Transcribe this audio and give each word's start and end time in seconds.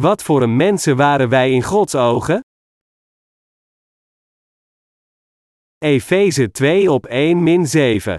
Wat 0.00 0.22
voor 0.22 0.42
een 0.42 0.56
mensen 0.56 0.96
waren 0.96 1.28
wij 1.28 1.52
in 1.52 1.62
Gods 1.62 1.94
ogen? 1.94 2.40
Efeze 5.78 6.50
2 6.50 6.92
op 6.92 7.06
1 7.06 7.42
min 7.42 7.66
7. 7.66 8.18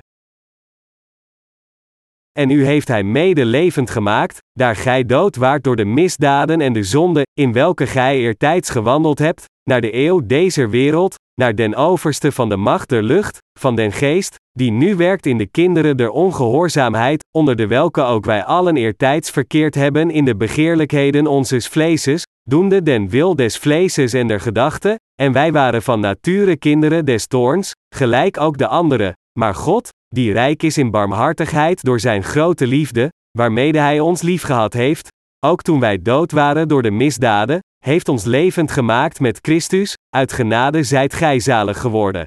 En 2.32 2.50
u 2.50 2.66
heeft 2.66 2.88
hij 2.88 3.04
mede 3.04 3.46
levend 3.46 3.90
gemaakt, 3.90 4.38
daar 4.52 4.76
gij 4.76 5.05
dood 5.05 5.36
waart 5.36 5.63
door 5.63 5.76
de 5.76 5.86
misdaden 5.86 6.62
en 6.62 6.73
de 6.73 6.84
zonde, 6.84 7.26
in 7.34 7.54
welke 7.54 7.88
gij 7.88 8.18
eertijds 8.18 8.70
gewandeld 8.70 9.20
hebt, 9.20 9.46
naar 9.64 9.82
de 9.82 9.94
eeuw 9.94 10.25
deze 10.25 10.68
wereld, 10.68 11.16
naar 11.40 11.56
den 11.56 11.76
overste 11.76 12.32
van 12.32 12.50
de 12.50 12.56
macht 12.56 12.90
der 12.90 13.04
lucht, 13.04 13.38
van 13.60 13.76
den 13.76 13.92
geest, 13.92 14.36
die 14.52 14.72
nu 14.72 14.96
werkt 14.96 15.26
in 15.26 15.38
de 15.38 15.46
kinderen 15.46 15.98
der 15.98 16.10
ongehoorzaamheid, 16.10 17.26
onder 17.32 17.56
de 17.56 17.68
welke 17.68 18.02
ook 18.02 18.26
wij 18.26 18.44
allen 18.44 18.78
eertijds 18.78 19.30
verkeerd 19.30 19.76
hebben 19.76 20.12
in 20.12 20.26
de 20.26 20.36
begeerlijkheden 20.36 21.28
onzes 21.28 21.68
vleeses, 21.68 22.23
doende 22.44 22.84
den 22.84 23.09
wil 23.09 23.36
des 23.36 23.58
vleeses 23.58 24.14
en 24.14 24.28
der 24.28 24.40
gedachten, 24.40 24.95
en 25.22 25.31
wij 25.31 25.52
waren 25.52 25.81
van 25.81 26.00
nature 26.00 26.58
kinderen 26.58 27.05
des 27.05 27.28
toorns, 27.28 27.72
gelijk 27.95 28.40
ook 28.40 28.58
de 28.58 28.67
anderen, 28.67 29.14
maar 29.40 29.56
God, 29.56 29.90
die 30.08 30.31
rijk 30.31 30.64
is 30.64 30.78
in 30.78 30.92
barmhartigheid 30.92 31.84
door 31.84 32.00
zijn 32.00 32.23
grote 32.23 32.67
liefde, 32.67 33.12
waarmede 33.38 33.80
hij 33.80 34.00
ons 34.00 34.22
liefgehad 34.22 34.73
heeft, 34.73 35.08
ook 35.45 35.62
toen 35.62 35.80
wij 35.80 36.02
dood 36.02 36.31
waren 36.31 36.67
door 36.67 36.81
de 36.81 36.92
misdaden, 36.92 37.59
heeft 37.88 38.09
ons 38.09 38.23
levend 38.23 38.72
gemaakt 38.72 39.20
met 39.20 39.40
Christus, 39.41 39.94
uit 40.09 40.34
genade 40.34 40.84
zijt 40.84 41.14
gij 41.14 41.40
zalig 41.40 41.80
geworden. 41.80 42.26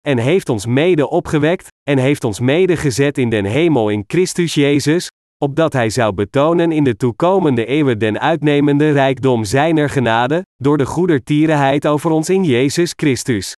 En 0.00 0.18
heeft 0.18 0.48
ons 0.48 0.66
mede 0.66 1.08
opgewekt, 1.08 1.68
en 1.82 1.98
heeft 1.98 2.24
ons 2.24 2.40
mede 2.40 2.76
gezet 2.76 3.18
in 3.18 3.30
den 3.30 3.44
hemel 3.44 3.88
in 3.88 4.04
Christus 4.06 4.54
Jezus, 4.54 5.10
opdat 5.44 5.72
hij 5.72 5.90
zou 5.90 6.12
betonen 6.14 6.72
in 6.72 6.84
de 6.84 6.96
toekomende 6.96 7.64
eeuwen 7.64 7.98
den 7.98 8.20
uitnemende 8.20 8.90
rijkdom 8.90 9.44
zijner 9.44 9.90
genade, 9.90 10.42
door 10.56 10.78
de 10.78 10.86
goedertierenheid 10.86 11.86
over 11.86 12.10
ons 12.10 12.28
in 12.28 12.44
Jezus 12.44 12.92
Christus. 12.96 13.52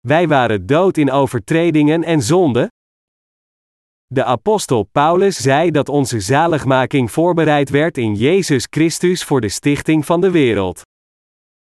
Wij 0.00 0.28
waren 0.28 0.66
dood 0.66 0.96
in 0.96 1.10
overtredingen 1.10 2.04
en 2.04 2.22
zonden. 2.22 2.68
De 4.14 4.24
apostel 4.24 4.82
Paulus 4.82 5.36
zei 5.36 5.70
dat 5.70 5.88
onze 5.88 6.20
zaligmaking 6.20 7.10
voorbereid 7.10 7.70
werd 7.70 7.98
in 7.98 8.14
Jezus 8.14 8.66
Christus 8.70 9.24
voor 9.24 9.40
de 9.40 9.48
stichting 9.48 10.06
van 10.06 10.20
de 10.20 10.30
wereld. 10.30 10.82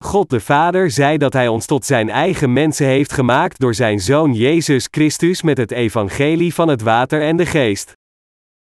God 0.03 0.29
de 0.29 0.39
Vader 0.39 0.91
zei 0.91 1.17
dat 1.17 1.33
Hij 1.33 1.47
ons 1.47 1.65
tot 1.65 1.85
Zijn 1.85 2.09
eigen 2.09 2.53
mensen 2.53 2.87
heeft 2.87 3.13
gemaakt 3.13 3.59
door 3.59 3.73
Zijn 3.73 3.99
Zoon 3.99 4.33
Jezus 4.33 4.87
Christus 4.91 5.41
met 5.41 5.57
het 5.57 5.71
evangelie 5.71 6.53
van 6.53 6.67
het 6.67 6.81
water 6.81 7.21
en 7.21 7.37
de 7.37 7.45
geest. 7.45 7.91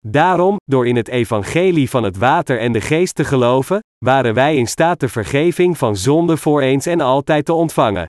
Daarom, 0.05 0.55
door 0.63 0.87
in 0.87 0.95
het 0.95 1.07
evangelie 1.07 1.89
van 1.89 2.03
het 2.03 2.17
water 2.17 2.59
en 2.59 2.71
de 2.71 2.81
geest 2.81 3.15
te 3.15 3.25
geloven, 3.25 3.79
waren 4.05 4.33
wij 4.33 4.55
in 4.55 4.67
staat 4.67 4.99
de 4.99 5.09
vergeving 5.09 5.77
van 5.77 5.95
zonde 5.95 6.37
voor 6.37 6.61
eens 6.61 6.85
en 6.85 7.01
altijd 7.01 7.45
te 7.45 7.53
ontvangen. 7.53 8.05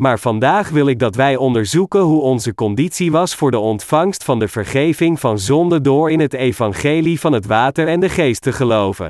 Maar 0.00 0.18
vandaag 0.18 0.68
wil 0.68 0.86
ik 0.86 0.98
dat 0.98 1.14
wij 1.14 1.36
onderzoeken 1.36 2.00
hoe 2.00 2.20
onze 2.20 2.54
conditie 2.54 3.10
was 3.10 3.34
voor 3.34 3.50
de 3.50 3.58
ontvangst 3.58 4.24
van 4.24 4.38
de 4.38 4.48
vergeving 4.48 5.20
van 5.20 5.38
zonde 5.38 5.80
door 5.80 6.10
in 6.10 6.20
het 6.20 6.32
evangelie 6.32 7.20
van 7.20 7.32
het 7.32 7.46
water 7.46 7.88
en 7.88 8.00
de 8.00 8.08
geest 8.08 8.42
te 8.42 8.52
geloven. 8.52 9.08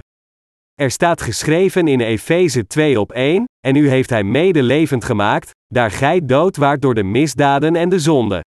Er 0.74 0.90
staat 0.90 1.20
geschreven 1.20 1.88
in 1.88 2.00
Efeze 2.00 2.66
2 2.66 3.00
op 3.00 3.12
1, 3.12 3.44
en 3.66 3.76
u 3.76 3.88
heeft 3.88 4.10
hij 4.10 4.22
mede 4.22 4.62
levend 4.62 5.04
gemaakt, 5.04 5.50
daar 5.66 5.90
gij 5.90 6.20
dood 6.24 6.56
waart 6.56 6.82
door 6.82 6.94
de 6.94 7.04
misdaden 7.04 7.76
en 7.76 7.88
de 7.88 7.98
zonde. 7.98 8.44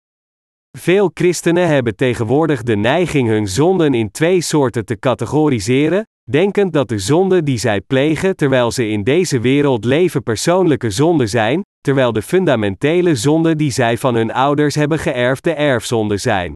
Veel 0.77 1.11
christenen 1.13 1.67
hebben 1.67 1.95
tegenwoordig 1.95 2.63
de 2.63 2.75
neiging 2.75 3.27
hun 3.27 3.47
zonden 3.47 3.93
in 3.93 4.11
twee 4.11 4.41
soorten 4.41 4.85
te 4.85 4.99
categoriseren, 4.99 6.03
denkend 6.31 6.73
dat 6.73 6.89
de 6.89 6.99
zonden 6.99 7.45
die 7.45 7.57
zij 7.57 7.81
plegen 7.81 8.35
terwijl 8.35 8.71
ze 8.71 8.87
in 8.87 9.03
deze 9.03 9.39
wereld 9.39 9.85
leven 9.85 10.23
persoonlijke 10.23 10.89
zonden 10.89 11.29
zijn, 11.29 11.61
terwijl 11.81 12.13
de 12.13 12.21
fundamentele 12.21 13.15
zonden 13.15 13.57
die 13.57 13.71
zij 13.71 13.97
van 13.97 14.15
hun 14.15 14.33
ouders 14.33 14.75
hebben 14.75 14.99
geërfd 14.99 15.43
de 15.43 15.53
erfzonden 15.53 16.19
zijn. 16.19 16.53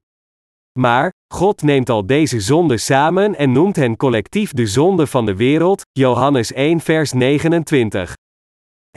Maar, 0.80 1.12
God 1.34 1.62
neemt 1.62 1.90
al 1.90 2.06
deze 2.06 2.40
zonden 2.40 2.80
samen 2.80 3.36
en 3.36 3.52
noemt 3.52 3.76
hen 3.76 3.96
collectief 3.96 4.52
de 4.52 4.68
zonde 4.68 5.08
van 5.08 5.26
de 5.26 5.36
wereld, 5.36 5.82
Johannes 5.92 6.54
1 6.54 6.80
vers 6.80 7.12
29. 7.12 8.14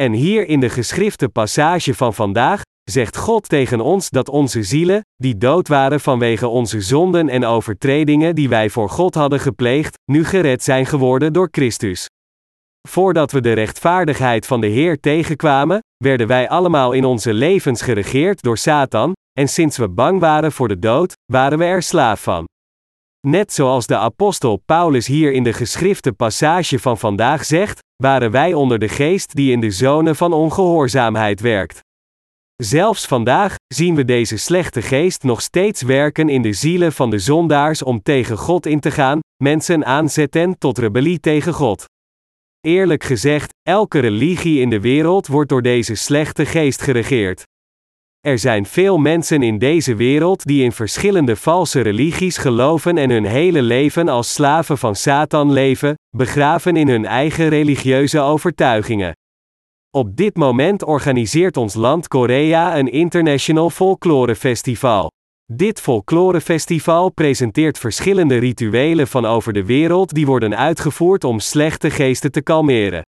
En 0.00 0.12
hier 0.12 0.46
in 0.46 0.60
de 0.60 0.68
geschrifte 0.68 1.28
passage 1.28 1.94
van 1.94 2.14
vandaag, 2.14 2.62
zegt 2.90 3.16
God 3.16 3.48
tegen 3.48 3.80
ons 3.80 4.10
dat 4.10 4.28
onze 4.28 4.62
zielen, 4.62 5.04
die 5.16 5.36
dood 5.36 5.68
waren 5.68 6.00
vanwege 6.00 6.48
onze 6.48 6.80
zonden 6.80 7.28
en 7.28 7.44
overtredingen 7.44 8.34
die 8.34 8.48
wij 8.48 8.70
voor 8.70 8.88
God 8.88 9.14
hadden 9.14 9.40
gepleegd, 9.40 9.98
nu 10.04 10.24
gered 10.24 10.62
zijn 10.62 10.86
geworden 10.86 11.32
door 11.32 11.48
Christus. 11.50 12.08
Voordat 12.88 13.32
we 13.32 13.40
de 13.40 13.52
rechtvaardigheid 13.52 14.46
van 14.46 14.60
de 14.60 14.66
Heer 14.66 15.00
tegenkwamen, 15.00 15.78
werden 15.96 16.26
wij 16.26 16.48
allemaal 16.48 16.92
in 16.92 17.04
onze 17.04 17.34
levens 17.34 17.82
geregeerd 17.82 18.42
door 18.42 18.58
Satan, 18.58 19.12
en 19.38 19.48
sinds 19.48 19.76
we 19.76 19.88
bang 19.88 20.20
waren 20.20 20.52
voor 20.52 20.68
de 20.68 20.78
dood, 20.78 21.12
waren 21.32 21.58
we 21.58 21.64
er 21.64 21.82
slaaf 21.82 22.22
van. 22.22 22.44
Net 23.26 23.52
zoals 23.52 23.86
de 23.86 23.96
apostel 23.96 24.56
Paulus 24.56 25.06
hier 25.06 25.32
in 25.32 25.42
de 25.42 25.52
geschrifte 25.52 26.12
passage 26.12 26.78
van 26.78 26.98
vandaag 26.98 27.44
zegt, 27.44 27.78
waren 28.02 28.30
wij 28.30 28.54
onder 28.54 28.78
de 28.78 28.88
geest 28.88 29.34
die 29.34 29.52
in 29.52 29.60
de 29.60 29.70
zone 29.70 30.14
van 30.14 30.32
ongehoorzaamheid 30.32 31.40
werkt. 31.40 31.80
Zelfs 32.62 33.06
vandaag 33.06 33.54
zien 33.66 33.94
we 33.94 34.04
deze 34.04 34.36
slechte 34.36 34.82
geest 34.82 35.22
nog 35.22 35.40
steeds 35.42 35.82
werken 35.82 36.28
in 36.28 36.42
de 36.42 36.52
zielen 36.52 36.92
van 36.92 37.10
de 37.10 37.18
zondaars 37.18 37.82
om 37.82 38.02
tegen 38.02 38.36
God 38.36 38.66
in 38.66 38.80
te 38.80 38.90
gaan, 38.90 39.18
mensen 39.42 39.84
aanzetten 39.84 40.58
tot 40.58 40.78
rebellie 40.78 41.20
tegen 41.20 41.52
God. 41.52 41.84
Eerlijk 42.60 43.04
gezegd, 43.04 43.52
elke 43.62 43.98
religie 43.98 44.60
in 44.60 44.70
de 44.70 44.80
wereld 44.80 45.26
wordt 45.26 45.48
door 45.48 45.62
deze 45.62 45.94
slechte 45.94 46.46
geest 46.46 46.82
geregeerd. 46.82 47.42
Er 48.20 48.38
zijn 48.38 48.66
veel 48.66 48.98
mensen 48.98 49.42
in 49.42 49.58
deze 49.58 49.94
wereld 49.94 50.44
die 50.44 50.64
in 50.64 50.72
verschillende 50.72 51.36
valse 51.36 51.80
religies 51.80 52.36
geloven 52.36 52.98
en 52.98 53.10
hun 53.10 53.24
hele 53.24 53.62
leven 53.62 54.08
als 54.08 54.32
slaven 54.32 54.78
van 54.78 54.96
Satan 54.96 55.52
leven, 55.52 55.94
begraven 56.16 56.76
in 56.76 56.88
hun 56.88 57.06
eigen 57.06 57.48
religieuze 57.48 58.20
overtuigingen. 58.20 59.12
Op 59.96 60.16
dit 60.16 60.36
moment 60.36 60.84
organiseert 60.84 61.56
ons 61.56 61.74
land 61.74 62.08
Korea 62.08 62.78
een 62.78 62.92
International 62.92 63.70
Folklore 63.70 64.34
Festival. 64.36 65.10
Dit 65.52 65.80
folklorefestival 65.80 67.10
presenteert 67.10 67.78
verschillende 67.78 68.36
rituelen 68.36 69.08
van 69.08 69.24
over 69.26 69.52
de 69.52 69.64
wereld 69.64 70.14
die 70.14 70.26
worden 70.26 70.56
uitgevoerd 70.56 71.24
om 71.24 71.40
slechte 71.40 71.90
geesten 71.90 72.32
te 72.32 72.42
kalmeren. 72.42 73.02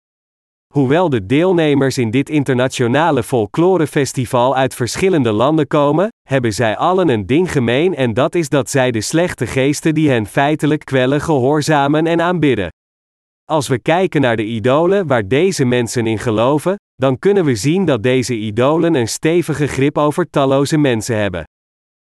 Hoewel 0.73 1.09
de 1.09 1.25
deelnemers 1.25 1.97
in 1.97 2.11
dit 2.11 2.29
internationale 2.29 3.23
folklorefestival 3.23 4.55
uit 4.55 4.75
verschillende 4.75 5.31
landen 5.31 5.67
komen, 5.67 6.07
hebben 6.27 6.53
zij 6.53 6.77
allen 6.77 7.09
een 7.09 7.25
ding 7.25 7.51
gemeen 7.51 7.95
en 7.95 8.13
dat 8.13 8.35
is 8.35 8.49
dat 8.49 8.69
zij 8.69 8.91
de 8.91 9.01
slechte 9.01 9.47
geesten 9.47 9.93
die 9.93 10.09
hen 10.09 10.25
feitelijk 10.25 10.85
kwellen 10.85 11.21
gehoorzamen 11.21 12.07
en 12.07 12.21
aanbidden. 12.21 12.69
Als 13.49 13.67
we 13.67 13.79
kijken 13.79 14.21
naar 14.21 14.35
de 14.35 14.45
idolen 14.45 15.07
waar 15.07 15.27
deze 15.27 15.65
mensen 15.65 16.07
in 16.07 16.17
geloven, 16.17 16.75
dan 16.95 17.19
kunnen 17.19 17.45
we 17.45 17.55
zien 17.55 17.85
dat 17.85 18.03
deze 18.03 18.35
idolen 18.35 18.93
een 18.93 19.07
stevige 19.07 19.67
grip 19.67 19.97
over 19.97 20.29
talloze 20.29 20.77
mensen 20.77 21.17
hebben. 21.17 21.43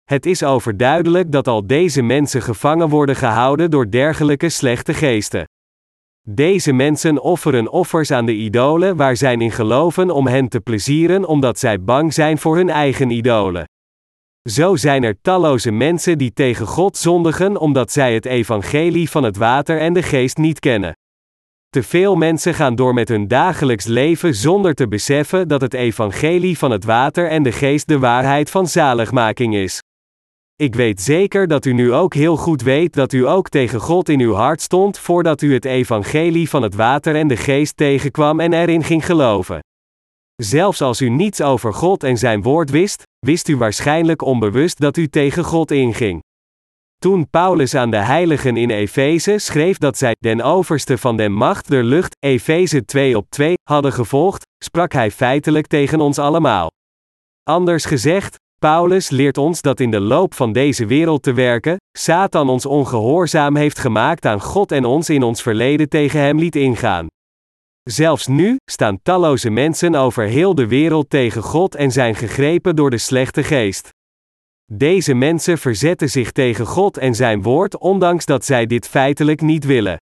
Het 0.05 0.27
is 0.27 0.43
overduidelijk 0.43 1.33
dat 1.33 1.49
al 1.49 1.67
deze 1.67 2.03
mensen 2.03 2.43
gevangen 2.43 2.89
worden 2.89 3.17
gehouden 3.17 3.71
door 3.71 3.91
dergelijke 3.91 4.49
slechte 4.49 4.95
geesten. 4.95 5.45
Deze 6.29 6.73
mensen 6.73 7.23
offeren 7.23 7.71
offers 7.71 8.11
aan 8.11 8.27
de 8.27 8.35
idolen 8.35 8.97
waar 8.97 9.17
zij 9.17 9.35
in 9.37 9.51
geloven 9.51 10.11
om 10.11 10.27
hen 10.27 10.49
te 10.49 10.61
plezieren 10.61 11.25
omdat 11.25 11.59
zij 11.59 11.83
bang 11.83 12.13
zijn 12.13 12.39
voor 12.39 12.57
hun 12.57 12.71
eigen 12.71 13.11
idolen. 13.11 13.65
Zo 14.51 14.77
zijn 14.77 15.03
er 15.03 15.21
talloze 15.23 15.71
mensen 15.71 16.19
die 16.19 16.33
tegen 16.33 16.67
God 16.67 16.97
zondigen 16.97 17.57
omdat 17.57 17.93
zij 17.93 18.15
het 18.15 18.25
evangelie 18.27 19.11
van 19.11 19.23
het 19.23 19.37
water 19.37 19.79
en 19.79 19.93
de 19.93 20.03
geest 20.03 20.37
niet 20.37 20.61
kennen. 20.61 20.95
Te 21.73 21.83
veel 21.83 22.17
mensen 22.17 22.55
gaan 22.55 22.75
door 22.75 22.95
met 22.95 23.09
hun 23.09 23.29
dagelijks 23.29 23.85
leven 23.85 24.35
zonder 24.35 24.75
te 24.75 24.89
beseffen 24.89 25.49
dat 25.49 25.61
het 25.61 25.75
evangelie 25.75 26.59
van 26.59 26.71
het 26.71 26.85
water 26.85 27.29
en 27.29 27.43
de 27.43 27.53
geest 27.53 27.89
de 27.89 27.99
waarheid 27.99 28.51
van 28.51 28.67
zaligmaking 28.67 29.55
is. 29.55 29.79
Ik 30.57 30.75
weet 30.75 31.01
zeker 31.01 31.49
dat 31.49 31.65
u 31.65 31.73
nu 31.73 31.93
ook 31.93 32.15
heel 32.15 32.37
goed 32.37 32.63
weet 32.63 32.95
dat 32.95 33.13
u 33.13 33.29
ook 33.29 33.49
tegen 33.49 33.81
God 33.81 34.09
in 34.09 34.21
uw 34.21 34.33
hart 34.33 34.61
stond 34.61 34.99
voordat 34.99 35.43
u 35.43 35.55
het 35.55 35.65
evangelie 35.65 36.49
van 36.49 36.63
het 36.63 36.75
water 36.75 37.15
en 37.15 37.29
de 37.29 37.37
geest 37.37 37.77
tegenkwam 37.77 38.41
en 38.41 38.53
erin 38.53 38.85
ging 38.85 39.07
geloven. 39.07 39.59
Zelfs 40.43 40.81
als 40.81 41.01
u 41.01 41.09
niets 41.09 41.41
over 41.41 41.75
God 41.75 42.03
en 42.03 42.19
zijn 42.19 42.43
woord 42.43 42.71
wist, 42.71 43.03
wist 43.27 43.49
u 43.49 43.57
waarschijnlijk 43.57 44.23
onbewust 44.23 44.81
dat 44.81 44.97
u 44.97 45.09
tegen 45.09 45.45
God 45.45 45.71
inging. 45.71 46.23
Toen 47.03 47.31
Paulus 47.31 47.75
aan 47.75 47.91
de 47.91 47.97
heiligen 47.97 48.57
in 48.57 48.71
Efeze 48.71 49.39
schreef 49.39 49.79
dat 49.79 49.99
zij 49.99 50.17
den 50.19 50.43
overste 50.43 50.99
van 50.99 51.17
den 51.17 51.33
macht 51.33 51.69
der 51.69 51.85
lucht, 51.85 52.17
Efeze 52.19 52.85
2 52.85 53.17
op 53.17 53.27
2, 53.29 53.55
hadden 53.63 53.93
gevolgd, 53.93 54.47
sprak 54.65 54.93
hij 54.93 55.11
feitelijk 55.11 55.67
tegen 55.67 56.01
ons 56.01 56.19
allemaal. 56.19 56.69
Anders 57.43 57.85
gezegd, 57.85 58.37
Paulus 58.59 59.11
leert 59.11 59.39
ons 59.39 59.61
dat 59.61 59.81
in 59.81 59.91
de 59.91 60.01
loop 60.01 60.35
van 60.35 60.53
deze 60.53 60.87
wereld 60.87 61.23
te 61.23 61.33
werken, 61.33 61.77
Satan 61.99 62.49
ons 62.49 62.67
ongehoorzaam 62.67 63.57
heeft 63.57 63.79
gemaakt 63.79 64.27
aan 64.27 64.41
God 64.41 64.73
en 64.73 64.85
ons 64.85 65.11
in 65.11 65.23
ons 65.23 65.43
verleden 65.43 65.89
tegen 65.89 66.21
hem 66.21 66.39
liet 66.39 66.57
ingaan. 66.57 67.07
Zelfs 67.83 68.27
nu 68.27 68.57
staan 68.71 68.99
talloze 69.03 69.51
mensen 69.51 69.95
over 69.95 70.25
heel 70.25 70.55
de 70.55 70.67
wereld 70.67 71.11
tegen 71.11 71.43
God 71.43 71.75
en 71.75 71.91
zijn 71.91 72.15
gegrepen 72.15 72.77
door 72.77 72.91
de 72.91 72.99
slechte 72.99 73.43
geest. 73.43 73.89
Deze 74.75 75.15
mensen 75.15 75.59
verzetten 75.59 76.11
zich 76.11 76.33
tegen 76.33 76.67
God 76.67 76.97
en 76.99 77.15
zijn 77.15 77.43
woord 77.43 77.79
ondanks 77.79 78.25
dat 78.25 78.45
zij 78.45 78.67
dit 78.67 78.89
feitelijk 78.89 79.41
niet 79.41 79.65
willen. 79.65 79.97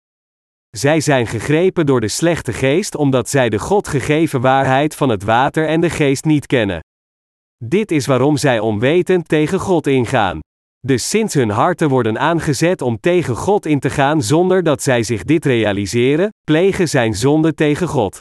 Zij 0.76 1.00
zijn 1.00 1.26
gegrepen 1.26 1.86
door 1.86 2.00
de 2.00 2.08
slechte 2.08 2.52
geest 2.52 2.94
omdat 2.94 3.28
zij 3.28 3.48
de 3.48 3.58
God 3.58 3.88
gegeven 3.88 4.40
waarheid 4.40 4.94
van 4.94 5.08
het 5.08 5.22
water 5.22 5.66
en 5.66 5.80
de 5.80 5.90
geest 5.90 6.24
niet 6.24 6.46
kennen. 6.46 6.80
Dit 7.64 7.90
is 7.90 8.06
waarom 8.06 8.36
zij 8.36 8.58
onwetend 8.60 9.28
tegen 9.28 9.58
God 9.58 9.86
ingaan. 9.86 10.38
Dus 10.86 11.08
sinds 11.08 11.34
hun 11.34 11.50
harten 11.50 11.88
worden 11.88 12.18
aangezet 12.18 12.82
om 12.82 13.00
tegen 13.00 13.36
God 13.36 13.66
in 13.66 13.80
te 13.80 13.90
gaan 13.90 14.22
zonder 14.22 14.62
dat 14.62 14.82
zij 14.82 15.02
zich 15.02 15.24
dit 15.24 15.44
realiseren, 15.44 16.28
plegen 16.44 16.88
zijn 16.88 17.14
zonde 17.14 17.54
tegen 17.54 17.88
God. 17.88 18.18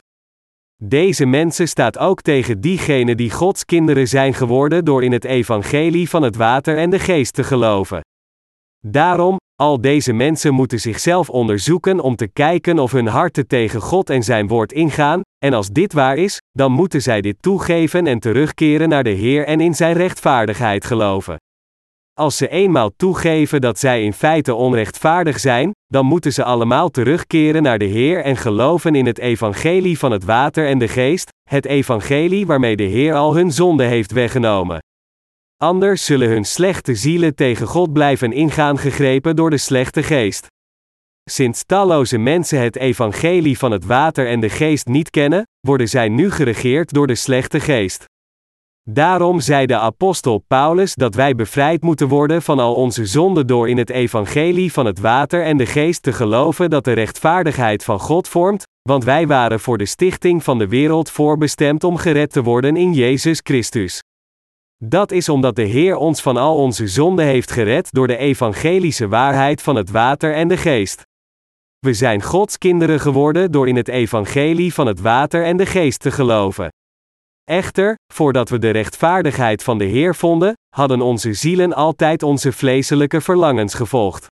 Deze 0.83 1.25
mensen 1.25 1.67
staat 1.67 1.97
ook 1.97 2.21
tegen 2.21 2.61
diegenen 2.61 3.17
die 3.17 3.31
Gods 3.31 3.65
kinderen 3.65 4.07
zijn 4.07 4.33
geworden 4.33 4.85
door 4.85 5.03
in 5.03 5.11
het 5.11 5.25
evangelie 5.25 6.09
van 6.09 6.21
het 6.21 6.35
water 6.35 6.77
en 6.77 6.89
de 6.89 6.99
geest 6.99 7.33
te 7.33 7.43
geloven. 7.43 8.01
Daarom, 8.85 9.37
al 9.55 9.81
deze 9.81 10.13
mensen 10.13 10.53
moeten 10.53 10.79
zichzelf 10.79 11.29
onderzoeken 11.29 11.99
om 11.99 12.15
te 12.15 12.27
kijken 12.27 12.79
of 12.79 12.91
hun 12.91 13.07
harten 13.07 13.47
tegen 13.47 13.81
God 13.81 14.09
en 14.09 14.23
zijn 14.23 14.47
woord 14.47 14.71
ingaan, 14.71 15.21
en 15.45 15.53
als 15.53 15.69
dit 15.69 15.93
waar 15.93 16.17
is, 16.17 16.37
dan 16.51 16.71
moeten 16.71 17.01
zij 17.01 17.21
dit 17.21 17.41
toegeven 17.41 18.07
en 18.07 18.19
terugkeren 18.19 18.89
naar 18.89 19.03
de 19.03 19.09
Heer 19.09 19.45
en 19.45 19.59
in 19.59 19.75
zijn 19.75 19.93
rechtvaardigheid 19.93 20.85
geloven. 20.85 21.37
Als 22.17 22.37
ze 22.37 22.47
eenmaal 22.47 22.91
toegeven 22.95 23.61
dat 23.61 23.79
zij 23.79 24.03
in 24.03 24.13
feite 24.13 24.53
onrechtvaardig 24.53 25.39
zijn, 25.39 25.71
dan 25.87 26.05
moeten 26.05 26.33
ze 26.33 26.43
allemaal 26.43 26.89
terugkeren 26.89 27.63
naar 27.63 27.77
de 27.77 27.85
Heer 27.85 28.23
en 28.23 28.37
geloven 28.37 28.95
in 28.95 29.05
het 29.05 29.19
evangelie 29.19 29.99
van 29.99 30.11
het 30.11 30.23
water 30.23 30.67
en 30.67 30.77
de 30.77 30.87
geest, 30.87 31.29
het 31.49 31.65
evangelie 31.65 32.45
waarmee 32.45 32.75
de 32.75 32.83
Heer 32.83 33.13
al 33.13 33.35
hun 33.35 33.51
zonde 33.51 33.83
heeft 33.83 34.11
weggenomen. 34.11 34.79
Anders 35.57 36.05
zullen 36.05 36.29
hun 36.29 36.45
slechte 36.45 36.95
zielen 36.95 37.35
tegen 37.35 37.67
God 37.67 37.93
blijven 37.93 38.31
ingaan 38.31 38.77
gegrepen 38.77 39.35
door 39.35 39.49
de 39.49 39.57
slechte 39.57 40.03
geest. 40.03 40.47
Sinds 41.29 41.63
talloze 41.65 42.17
mensen 42.17 42.61
het 42.61 42.75
evangelie 42.75 43.57
van 43.57 43.71
het 43.71 43.85
water 43.85 44.27
en 44.27 44.39
de 44.39 44.49
geest 44.49 44.87
niet 44.87 45.09
kennen, 45.09 45.43
worden 45.67 45.89
zij 45.89 46.09
nu 46.09 46.31
geregeerd 46.31 46.93
door 46.93 47.07
de 47.07 47.15
slechte 47.15 47.59
geest. 47.59 48.05
Daarom 48.89 49.39
zei 49.39 49.65
de 49.65 49.77
apostel 49.77 50.43
Paulus 50.47 50.95
dat 50.95 51.15
wij 51.15 51.35
bevrijd 51.35 51.81
moeten 51.81 52.07
worden 52.07 52.41
van 52.41 52.59
al 52.59 52.73
onze 52.73 53.05
zonden 53.05 53.47
door 53.47 53.69
in 53.69 53.77
het 53.77 53.89
evangelie 53.89 54.73
van 54.73 54.85
het 54.85 54.99
water 54.99 55.43
en 55.43 55.57
de 55.57 55.65
geest 55.65 56.03
te 56.03 56.13
geloven 56.13 56.69
dat 56.69 56.83
de 56.83 56.93
rechtvaardigheid 56.93 57.83
van 57.83 57.99
God 57.99 58.27
vormt, 58.27 58.63
want 58.81 59.03
wij 59.03 59.27
waren 59.27 59.59
voor 59.59 59.77
de 59.77 59.85
stichting 59.85 60.43
van 60.43 60.57
de 60.57 60.67
wereld 60.67 61.11
voorbestemd 61.11 61.83
om 61.83 61.97
gered 61.97 62.31
te 62.31 62.43
worden 62.43 62.75
in 62.75 62.93
Jezus 62.93 63.39
Christus. 63.43 64.03
Dat 64.83 65.11
is 65.11 65.29
omdat 65.29 65.55
de 65.55 65.65
Heer 65.65 65.95
ons 65.95 66.21
van 66.21 66.37
al 66.37 66.55
onze 66.55 66.87
zonden 66.87 67.25
heeft 67.25 67.51
gered 67.51 67.91
door 67.91 68.07
de 68.07 68.17
evangelische 68.17 69.07
waarheid 69.07 69.61
van 69.61 69.75
het 69.75 69.91
water 69.91 70.33
en 70.33 70.47
de 70.47 70.57
geest. 70.57 71.01
We 71.79 71.93
zijn 71.93 72.21
Gods 72.21 72.57
kinderen 72.57 72.99
geworden 72.99 73.51
door 73.51 73.67
in 73.67 73.75
het 73.75 73.87
evangelie 73.87 74.73
van 74.73 74.87
het 74.87 75.01
water 75.01 75.43
en 75.43 75.57
de 75.57 75.65
geest 75.65 75.99
te 75.99 76.11
geloven. 76.11 76.69
Echter, 77.49 77.95
voordat 78.13 78.49
we 78.49 78.59
de 78.59 78.69
rechtvaardigheid 78.69 79.63
van 79.63 79.77
de 79.77 79.85
Heer 79.85 80.15
vonden, 80.15 80.53
hadden 80.75 81.01
onze 81.01 81.33
zielen 81.33 81.73
altijd 81.73 82.23
onze 82.23 82.51
vleeselijke 82.51 83.21
verlangens 83.21 83.73
gevolgd. 83.73 84.27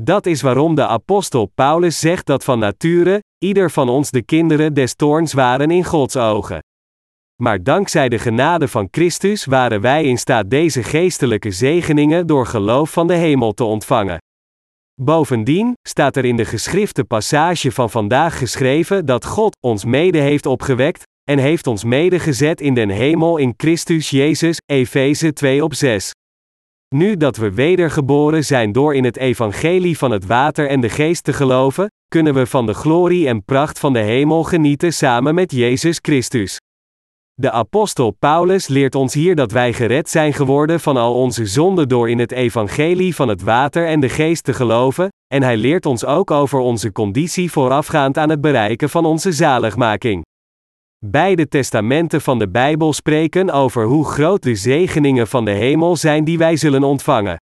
Dat 0.00 0.26
is 0.26 0.42
waarom 0.42 0.74
de 0.74 0.86
apostel 0.86 1.46
Paulus 1.54 2.00
zegt 2.00 2.26
dat 2.26 2.44
van 2.44 2.58
nature, 2.58 3.22
ieder 3.38 3.70
van 3.70 3.88
ons 3.88 4.10
de 4.10 4.22
kinderen 4.22 4.74
des 4.74 4.94
toorns 4.94 5.32
waren 5.32 5.70
in 5.70 5.84
Gods 5.84 6.16
ogen. 6.16 6.58
Maar 7.42 7.62
dankzij 7.62 8.08
de 8.08 8.18
genade 8.18 8.68
van 8.68 8.88
Christus 8.90 9.44
waren 9.44 9.80
wij 9.80 10.04
in 10.04 10.18
staat 10.18 10.50
deze 10.50 10.82
geestelijke 10.82 11.50
zegeningen 11.50 12.26
door 12.26 12.46
geloof 12.46 12.92
van 12.92 13.06
de 13.06 13.14
hemel 13.14 13.52
te 13.52 13.64
ontvangen. 13.64 14.18
Bovendien 15.00 15.74
staat 15.88 16.16
er 16.16 16.24
in 16.24 16.36
de 16.36 16.44
geschrifte 16.44 17.04
passage 17.04 17.72
van 17.72 17.90
vandaag 17.90 18.38
geschreven 18.38 19.06
dat 19.06 19.24
God 19.24 19.56
ons 19.60 19.84
mede 19.84 20.18
heeft 20.18 20.46
opgewekt 20.46 21.02
en 21.30 21.38
heeft 21.38 21.66
ons 21.66 21.84
mede 21.84 22.18
gezet 22.18 22.60
in 22.60 22.74
den 22.74 22.88
hemel 22.88 23.36
in 23.36 23.54
Christus 23.56 24.10
Jezus, 24.10 24.56
Efeze 24.66 25.32
2 25.32 25.64
op 25.64 25.74
6. 25.74 26.10
Nu 26.94 27.16
dat 27.16 27.36
we 27.36 27.52
wedergeboren 27.52 28.44
zijn 28.44 28.72
door 28.72 28.94
in 28.94 29.04
het 29.04 29.16
evangelie 29.16 29.98
van 29.98 30.10
het 30.10 30.26
water 30.26 30.68
en 30.68 30.80
de 30.80 30.88
geest 30.88 31.24
te 31.24 31.32
geloven, 31.32 31.90
kunnen 32.08 32.34
we 32.34 32.46
van 32.46 32.66
de 32.66 32.74
glorie 32.74 33.28
en 33.28 33.44
pracht 33.44 33.78
van 33.78 33.92
de 33.92 33.98
hemel 33.98 34.42
genieten 34.42 34.92
samen 34.92 35.34
met 35.34 35.52
Jezus 35.52 35.98
Christus. 36.02 36.58
De 37.34 37.50
apostel 37.50 38.10
Paulus 38.10 38.68
leert 38.68 38.94
ons 38.94 39.14
hier 39.14 39.34
dat 39.34 39.52
wij 39.52 39.72
gered 39.72 40.08
zijn 40.08 40.32
geworden 40.32 40.80
van 40.80 40.96
al 40.96 41.14
onze 41.14 41.46
zonden 41.46 41.88
door 41.88 42.10
in 42.10 42.18
het 42.18 42.32
evangelie 42.32 43.14
van 43.14 43.28
het 43.28 43.42
water 43.42 43.86
en 43.86 44.00
de 44.00 44.08
geest 44.08 44.44
te 44.44 44.54
geloven, 44.54 45.08
en 45.34 45.42
hij 45.42 45.56
leert 45.56 45.86
ons 45.86 46.04
ook 46.04 46.30
over 46.30 46.58
onze 46.58 46.92
conditie 46.92 47.50
voorafgaand 47.50 48.18
aan 48.18 48.30
het 48.30 48.40
bereiken 48.40 48.90
van 48.90 49.04
onze 49.04 49.32
zaligmaking. 49.32 50.25
Beide 51.04 51.48
testamenten 51.48 52.20
van 52.20 52.38
de 52.38 52.48
Bijbel 52.48 52.92
spreken 52.92 53.50
over 53.50 53.84
hoe 53.84 54.04
groot 54.04 54.42
de 54.42 54.54
zegeningen 54.54 55.26
van 55.26 55.44
de 55.44 55.50
hemel 55.50 55.96
zijn 55.96 56.24
die 56.24 56.38
wij 56.38 56.56
zullen 56.56 56.82
ontvangen. 56.82 57.40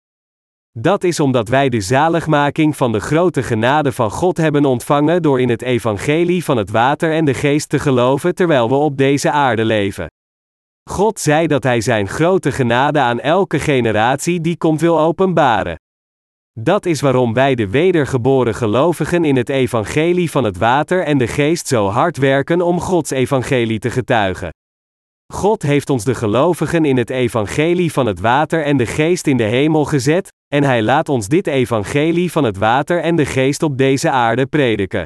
Dat 0.78 1.04
is 1.04 1.20
omdat 1.20 1.48
wij 1.48 1.68
de 1.68 1.80
zaligmaking 1.80 2.76
van 2.76 2.92
de 2.92 3.00
grote 3.00 3.42
genade 3.42 3.92
van 3.92 4.10
God 4.10 4.36
hebben 4.36 4.64
ontvangen 4.64 5.22
door 5.22 5.40
in 5.40 5.48
het 5.48 5.62
evangelie 5.62 6.44
van 6.44 6.56
het 6.56 6.70
water 6.70 7.12
en 7.12 7.24
de 7.24 7.34
geest 7.34 7.68
te 7.68 7.78
geloven 7.78 8.34
terwijl 8.34 8.68
we 8.68 8.74
op 8.74 8.96
deze 8.96 9.30
aarde 9.30 9.64
leven. 9.64 10.06
God 10.90 11.20
zei 11.20 11.46
dat 11.46 11.62
Hij 11.62 11.80
Zijn 11.80 12.08
grote 12.08 12.52
genade 12.52 12.98
aan 12.98 13.20
elke 13.20 13.58
generatie 13.58 14.40
die 14.40 14.56
komt 14.56 14.80
wil 14.80 15.00
openbaren. 15.00 15.76
Dat 16.60 16.86
is 16.86 17.00
waarom 17.00 17.32
wij 17.32 17.54
de 17.54 17.68
wedergeboren 17.68 18.54
gelovigen 18.54 19.24
in 19.24 19.36
het 19.36 19.48
evangelie 19.48 20.30
van 20.30 20.44
het 20.44 20.58
water 20.58 21.04
en 21.04 21.18
de 21.18 21.26
geest 21.26 21.66
zo 21.66 21.86
hard 21.88 22.16
werken 22.16 22.60
om 22.60 22.80
Gods 22.80 23.10
evangelie 23.10 23.78
te 23.78 23.90
getuigen. 23.90 24.50
God 25.32 25.62
heeft 25.62 25.90
ons 25.90 26.04
de 26.04 26.14
gelovigen 26.14 26.84
in 26.84 26.96
het 26.96 27.10
evangelie 27.10 27.92
van 27.92 28.06
het 28.06 28.20
water 28.20 28.64
en 28.64 28.76
de 28.76 28.86
geest 28.86 29.26
in 29.26 29.36
de 29.36 29.44
hemel 29.44 29.84
gezet, 29.84 30.32
en 30.54 30.64
Hij 30.64 30.82
laat 30.82 31.08
ons 31.08 31.28
dit 31.28 31.46
evangelie 31.46 32.32
van 32.32 32.44
het 32.44 32.56
water 32.56 33.00
en 33.00 33.16
de 33.16 33.26
geest 33.26 33.62
op 33.62 33.78
deze 33.78 34.10
aarde 34.10 34.46
prediken. 34.46 35.04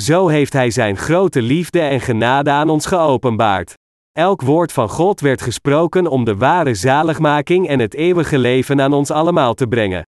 Zo 0.00 0.28
heeft 0.28 0.52
Hij 0.52 0.70
Zijn 0.70 0.96
grote 0.96 1.42
liefde 1.42 1.80
en 1.80 2.00
genade 2.00 2.50
aan 2.50 2.70
ons 2.70 2.86
geopenbaard. 2.86 3.74
Elk 4.12 4.42
woord 4.42 4.72
van 4.72 4.88
God 4.88 5.20
werd 5.20 5.42
gesproken 5.42 6.06
om 6.06 6.24
de 6.24 6.36
ware 6.36 6.74
zaligmaking 6.74 7.68
en 7.68 7.78
het 7.78 7.94
eeuwige 7.94 8.38
leven 8.38 8.80
aan 8.80 8.92
ons 8.92 9.10
allemaal 9.10 9.54
te 9.54 9.66
brengen. 9.66 10.04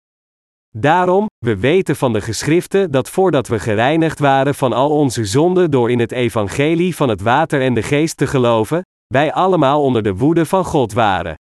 Daarom, 0.78 1.26
we 1.38 1.56
weten 1.56 1.97
van 1.97 2.12
de 2.12 2.21
geschriften 2.21 2.90
dat 2.90 3.11
voordat 3.11 3.49
we 3.49 3.59
gereinigd 3.59 4.18
waren 4.18 4.54
van 4.54 4.73
al 4.73 4.90
onze 4.90 5.25
zonden 5.25 5.71
door 5.71 5.90
in 5.90 5.99
het 5.99 6.12
evangelie 6.12 6.97
van 6.97 7.09
het 7.09 7.21
water 7.21 7.61
en 7.61 7.75
de 7.75 7.83
geest 7.83 8.16
te 8.16 8.26
geloven, 8.26 8.83
wij 9.06 9.33
allemaal 9.33 9.83
onder 9.83 10.02
de 10.02 10.14
woede 10.14 10.47
van 10.47 10.64
God 10.64 10.92
waren. 10.92 11.35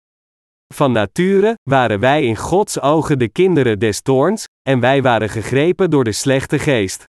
Van 0.74 0.92
nature 0.92 1.54
waren 1.70 2.00
wij 2.00 2.24
in 2.24 2.36
Gods 2.36 2.80
ogen 2.80 3.18
de 3.18 3.28
kinderen 3.28 3.78
des 3.78 4.00
toorns, 4.00 4.44
en 4.68 4.80
wij 4.80 5.02
waren 5.02 5.28
gegrepen 5.28 5.90
door 5.90 6.04
de 6.04 6.12
slechte 6.12 6.58
geest. 6.58 7.04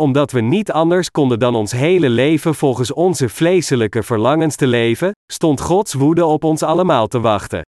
Omdat 0.00 0.32
we 0.32 0.40
niet 0.40 0.72
anders 0.72 1.10
konden 1.10 1.38
dan 1.38 1.54
ons 1.54 1.72
hele 1.72 2.08
leven 2.08 2.54
volgens 2.54 2.92
onze 2.92 3.28
vleeselijke 3.28 4.02
verlangens 4.02 4.56
te 4.56 4.66
leven, 4.66 5.12
stond 5.32 5.60
Gods 5.60 5.94
woede 5.94 6.24
op 6.24 6.44
ons 6.44 6.62
allemaal 6.62 7.06
te 7.06 7.20
wachten. 7.20 7.62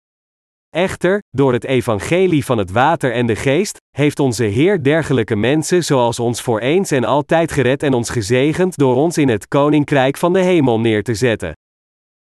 Echter, 0.76 1.24
door 1.30 1.54
het 1.54 1.64
evangelie 1.64 2.46
van 2.46 2.58
het 2.58 2.72
water 2.72 3.12
en 3.14 3.26
de 3.26 3.36
geest, 3.36 3.78
heeft 3.98 4.20
onze 4.20 4.44
Heer 4.44 4.84
dergelijke 4.84 5.36
mensen 5.36 5.84
zoals 5.84 6.20
ons 6.20 6.42
voor 6.42 6.60
eens 6.60 6.92
en 6.92 7.04
altijd 7.04 7.52
gered 7.52 7.84
en 7.84 7.94
ons 7.94 8.10
gezegend 8.10 8.78
door 8.78 8.96
ons 8.96 9.18
in 9.18 9.30
het 9.30 9.48
koninkrijk 9.48 10.18
van 10.18 10.34
de 10.34 10.40
hemel 10.40 10.80
neer 10.80 11.04
te 11.04 11.14
zetten. 11.14 11.52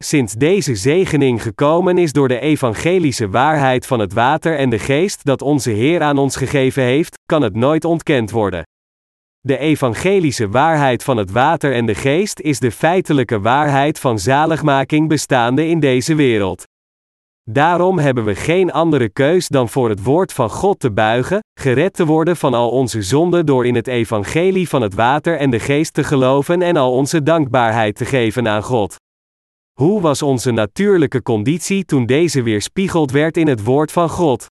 Sinds 0.05 0.33
deze 0.33 0.75
zegening 0.75 1.43
gekomen 1.43 1.99
is 1.99 2.13
door 2.13 2.29
de 2.29 2.41
evangelische 2.41 3.29
waarheid 3.29 3.87
van 3.87 3.99
het 3.99 4.13
water 4.13 4.57
en 4.57 4.71
de 4.71 4.79
geest 4.79 5.25
dat 5.25 5.43
onze 5.43 5.71
Heer 5.71 6.03
aan 6.03 6.19
ons 6.19 6.37
gegeven 6.37 6.83
heeft, 6.83 7.19
kan 7.27 7.43
het 7.43 7.55
nooit 7.55 7.85
ontkend 7.85 8.31
worden. 8.31 8.63
De 9.41 9.59
evangelische 9.59 10.49
waarheid 10.49 11.03
van 11.03 11.17
het 11.17 11.31
water 11.31 11.75
en 11.75 11.87
de 11.87 11.95
geest 11.95 12.41
is 12.41 12.59
de 12.59 12.71
feitelijke 12.71 13.41
waarheid 13.41 13.99
van 13.99 14.19
zaligmaking 14.19 15.09
bestaande 15.09 15.67
in 15.67 15.81
deze 15.81 16.15
wereld. 16.15 16.65
Daarom 17.51 17.99
hebben 17.99 18.25
we 18.25 18.35
geen 18.35 18.73
andere 18.73 19.09
keus 19.09 19.49
dan 19.49 19.69
voor 19.69 19.89
het 19.89 20.03
woord 20.03 20.33
van 20.33 20.51
God 20.51 20.81
te 20.81 20.91
buigen, 20.91 21.41
gered 21.61 21.95
te 21.95 22.07
worden 22.07 22.37
van 22.37 22.55
al 22.55 22.71
onze 22.71 23.03
zonden 23.03 23.47
door 23.47 23.67
in 23.67 23.75
het 23.75 23.87
evangelie 23.87 24.69
van 24.69 24.83
het 24.83 24.95
water 24.95 25.39
en 25.39 25.51
de 25.51 25.59
geest 25.59 25.93
te 25.93 26.05
geloven 26.05 26.63
en 26.63 26.77
al 26.77 26.93
onze 26.93 27.23
dankbaarheid 27.23 27.97
te 27.97 28.05
geven 28.05 28.49
aan 28.49 28.63
God. 28.63 28.97
Hoe 29.73 30.01
was 30.01 30.23
onze 30.23 30.51
natuurlijke 30.51 31.23
conditie 31.23 31.85
toen 31.85 32.07
deze 32.07 32.43
weerspiegeld 32.43 33.11
werd 33.11 33.37
in 33.37 33.47
het 33.47 33.65
woord 33.65 33.93
van 33.93 34.09
God? 34.09 34.47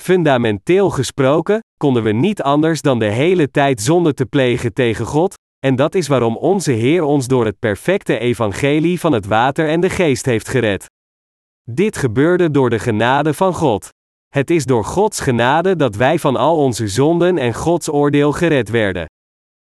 Fundamenteel 0.00 0.90
gesproken, 0.90 1.60
konden 1.76 2.02
we 2.02 2.12
niet 2.12 2.42
anders 2.42 2.82
dan 2.82 2.98
de 2.98 3.10
hele 3.10 3.50
tijd 3.50 3.80
zonde 3.80 4.14
te 4.14 4.26
plegen 4.26 4.72
tegen 4.72 5.06
God, 5.06 5.34
en 5.66 5.76
dat 5.76 5.94
is 5.94 6.08
waarom 6.08 6.36
onze 6.36 6.72
Heer 6.72 7.02
ons 7.02 7.26
door 7.26 7.44
het 7.44 7.58
perfecte 7.58 8.18
evangelie 8.18 9.00
van 9.00 9.12
het 9.12 9.26
water 9.26 9.68
en 9.68 9.80
de 9.80 9.90
geest 9.90 10.24
heeft 10.24 10.48
gered. 10.48 10.92
Dit 11.70 11.96
gebeurde 11.96 12.50
door 12.50 12.70
de 12.70 12.78
genade 12.78 13.34
van 13.34 13.54
God. 13.54 13.88
Het 14.28 14.50
is 14.50 14.64
door 14.64 14.84
Gods 14.84 15.20
genade 15.20 15.76
dat 15.76 15.96
wij 15.96 16.18
van 16.18 16.36
al 16.36 16.56
onze 16.56 16.88
zonden 16.88 17.38
en 17.38 17.54
Gods 17.54 17.88
oordeel 17.88 18.32
gered 18.32 18.68
werden. 18.68 19.06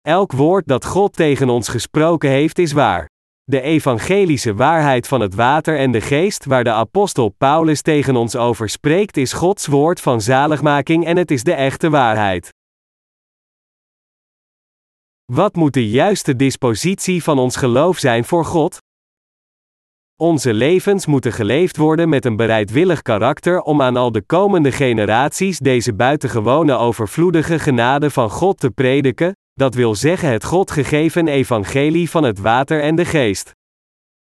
Elk 0.01 0.33
woord 0.33 0.67
dat 0.67 0.85
God 0.85 1.13
tegen 1.13 1.49
ons 1.49 1.69
gesproken 1.69 2.31
heeft 2.31 2.59
is 2.59 2.73
waar. 2.73 3.09
De 3.43 3.61
evangelische 3.61 4.55
waarheid 4.55 5.09
van 5.09 5.21
het 5.21 5.35
water 5.35 5.79
en 5.79 5.91
de 5.91 6.01
geest 6.01 6.45
waar 6.45 6.65
de 6.65 6.71
apostel 6.71 7.29
Paulus 7.29 7.83
tegen 7.83 8.17
ons 8.17 8.37
over 8.37 8.69
spreekt 8.69 9.17
is 9.17 9.33
Gods 9.33 9.67
woord 9.67 10.01
van 10.01 10.21
zaligmaking 10.21 11.05
en 11.05 11.17
het 11.17 11.31
is 11.31 11.43
de 11.43 11.55
echte 11.55 11.91
waarheid. 11.91 12.49
Wat 15.33 15.55
moet 15.55 15.73
de 15.73 15.89
juiste 15.89 16.37
dispositie 16.37 17.23
van 17.23 17.39
ons 17.39 17.57
geloof 17.57 17.99
zijn 17.99 18.25
voor 18.25 18.45
God? 18.45 18.79
Onze 20.21 20.55
levens 20.55 21.07
moeten 21.07 21.33
geleefd 21.33 21.77
worden 21.77 22.09
met 22.09 22.25
een 22.25 22.37
bereidwillig 22.37 23.03
karakter 23.03 23.61
om 23.61 23.83
aan 23.83 23.97
al 23.97 24.13
de 24.13 24.23
komende 24.23 24.73
generaties 24.73 25.59
deze 25.59 25.95
buitengewone 25.95 26.77
overvloedige 26.77 27.59
genade 27.59 28.11
van 28.11 28.31
God 28.31 28.61
te 28.61 28.71
prediken, 28.71 29.37
dat 29.55 29.75
wil 29.75 29.95
zeggen 29.95 30.29
het 30.29 30.45
God 30.45 30.71
gegeven 30.71 31.29
evangelie 31.29 32.11
van 32.11 32.23
het 32.23 32.39
water 32.39 32.81
en 32.81 32.95
de 32.95 33.05
geest. 33.05 33.51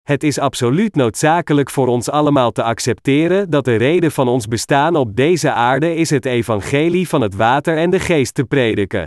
Het 0.02 0.22
is 0.22 0.38
absoluut 0.38 0.94
noodzakelijk 0.94 1.70
voor 1.70 1.86
ons 1.86 2.10
allemaal 2.10 2.52
te 2.52 2.62
accepteren 2.62 3.50
dat 3.50 3.64
de 3.64 3.76
reden 3.76 4.12
van 4.12 4.28
ons 4.28 4.46
bestaan 4.46 4.96
op 4.96 5.16
deze 5.16 5.52
aarde 5.52 5.94
is 5.94 6.10
het 6.10 6.24
evangelie 6.24 7.08
van 7.08 7.20
het 7.20 7.34
water 7.34 7.76
en 7.76 7.90
de 7.90 8.00
geest 8.00 8.34
te 8.34 8.44
prediken. 8.44 9.06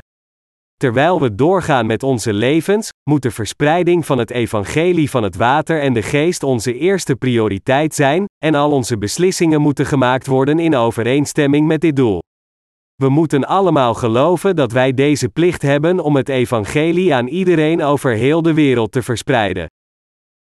Terwijl 0.80 1.22
we 1.22 1.36
doorgaan 1.36 1.86
met 1.86 2.04
onze 2.04 2.34
levens, 2.34 2.90
moet 3.10 3.22
de 3.22 3.32
verspreiding 3.32 4.06
van 4.06 4.18
het 4.18 4.32
evangelie 4.32 5.10
van 5.10 5.24
het 5.24 5.36
water 5.36 5.82
en 5.82 5.94
de 5.94 6.02
geest 6.02 6.44
onze 6.44 6.78
eerste 6.78 7.16
prioriteit 7.16 7.96
zijn, 7.96 8.26
en 8.38 8.56
al 8.56 8.72
onze 8.72 8.98
beslissingen 8.98 9.62
moeten 9.62 9.86
gemaakt 9.86 10.28
worden 10.28 10.60
in 10.60 10.76
overeenstemming 10.76 11.68
met 11.68 11.82
dit 11.82 11.96
doel. 11.96 12.20
We 12.96 13.10
moeten 13.10 13.46
allemaal 13.46 13.94
geloven 13.94 14.56
dat 14.56 14.72
wij 14.72 14.94
deze 14.94 15.30
plicht 15.30 15.62
hebben 15.62 16.00
om 16.00 16.16
het 16.16 16.30
evangelie 16.30 17.14
aan 17.14 17.28
iedereen 17.28 17.84
over 17.84 18.12
heel 18.12 18.42
de 18.42 18.54
wereld 18.54 18.92
te 18.92 19.02
verspreiden. 19.02 19.68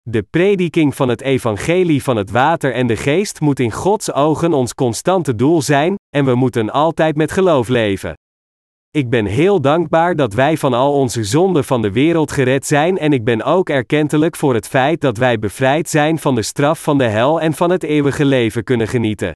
De 0.01 0.23
prediking 0.23 0.95
van 0.95 1.09
het 1.09 1.21
evangelie 1.21 2.03
van 2.03 2.17
het 2.17 2.31
water 2.31 2.73
en 2.73 2.87
de 2.87 2.95
geest 2.95 3.39
moet 3.39 3.59
in 3.59 3.71
Gods 3.71 4.13
ogen 4.13 4.53
ons 4.53 4.73
constante 4.73 5.35
doel 5.35 5.61
zijn, 5.61 5.95
en 6.15 6.25
we 6.25 6.35
moeten 6.35 6.69
altijd 6.69 7.15
met 7.15 7.31
geloof 7.31 7.67
leven. 7.67 8.13
Ik 8.91 9.09
ben 9.09 9.25
heel 9.25 9.61
dankbaar 9.61 10.15
dat 10.15 10.33
wij 10.33 10.57
van 10.57 10.73
al 10.73 10.93
onze 10.93 11.23
zonden 11.23 11.63
van 11.63 11.81
de 11.81 11.91
wereld 11.91 12.31
gered 12.31 12.65
zijn 12.65 12.97
en 12.97 13.13
ik 13.13 13.23
ben 13.23 13.43
ook 13.43 13.69
erkentelijk 13.69 14.35
voor 14.35 14.53
het 14.53 14.67
feit 14.67 15.01
dat 15.01 15.17
wij 15.17 15.39
bevrijd 15.39 15.89
zijn 15.89 16.19
van 16.19 16.35
de 16.35 16.41
straf 16.41 16.83
van 16.83 16.97
de 16.97 17.03
hel 17.03 17.41
en 17.41 17.53
van 17.53 17.69
het 17.69 17.83
eeuwige 17.83 18.25
leven 18.25 18.63
kunnen 18.63 18.87
genieten. 18.87 19.31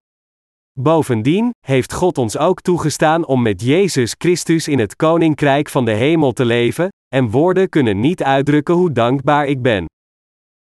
Bovendien 0.80 1.50
heeft 1.68 1.94
God 1.94 2.18
ons 2.18 2.38
ook 2.38 2.62
toegestaan 2.62 3.26
om 3.26 3.42
met 3.42 3.62
Jezus 3.62 4.16
Christus 4.18 4.68
in 4.68 4.80
het 4.80 4.96
koninkrijk 4.96 5.70
van 5.70 5.86
de 5.86 5.92
hemel 5.92 6.32
te 6.32 6.46
leven, 6.46 6.88
en 7.16 7.30
woorden 7.30 7.70
kunnen 7.70 8.00
niet 8.00 8.24
uitdrukken 8.24 8.76
hoe 8.76 8.92
dankbaar 8.92 9.46
ik 9.46 9.62
ben. 9.62 9.86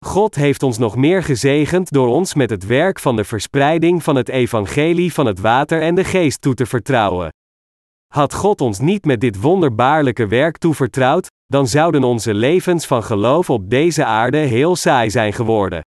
God 0.07 0.35
heeft 0.35 0.62
ons 0.62 0.78
nog 0.78 0.97
meer 0.97 1.23
gezegend 1.23 1.90
door 1.90 2.09
ons 2.09 2.35
met 2.35 2.50
het 2.50 2.66
werk 2.66 2.99
van 2.99 3.16
de 3.16 3.25
verspreiding 3.25 4.02
van 4.02 4.16
het 4.16 4.28
evangelie 4.28 5.12
van 5.12 5.26
het 5.26 5.40
water 5.40 5.83
en 5.83 5.95
de 5.95 6.04
geest 6.04 6.40
toe 6.40 6.54
te 6.54 6.66
vertrouwen. 6.66 7.28
Had 8.15 8.35
God 8.35 8.61
ons 8.61 8.79
niet 8.79 9.05
met 9.05 9.21
dit 9.21 9.41
wonderbaarlijke 9.41 10.27
werk 10.27 10.59
toevertrouwd, 10.59 11.27
dan 11.47 11.67
zouden 11.67 12.05
onze 12.05 12.35
levens 12.35 12.87
van 12.87 13.03
geloof 13.03 13.50
op 13.50 13.71
deze 13.71 14.05
aarde 14.05 14.38
heel 14.38 14.77
saai 14.77 15.11
zijn 15.11 15.33
geworden. 15.33 15.81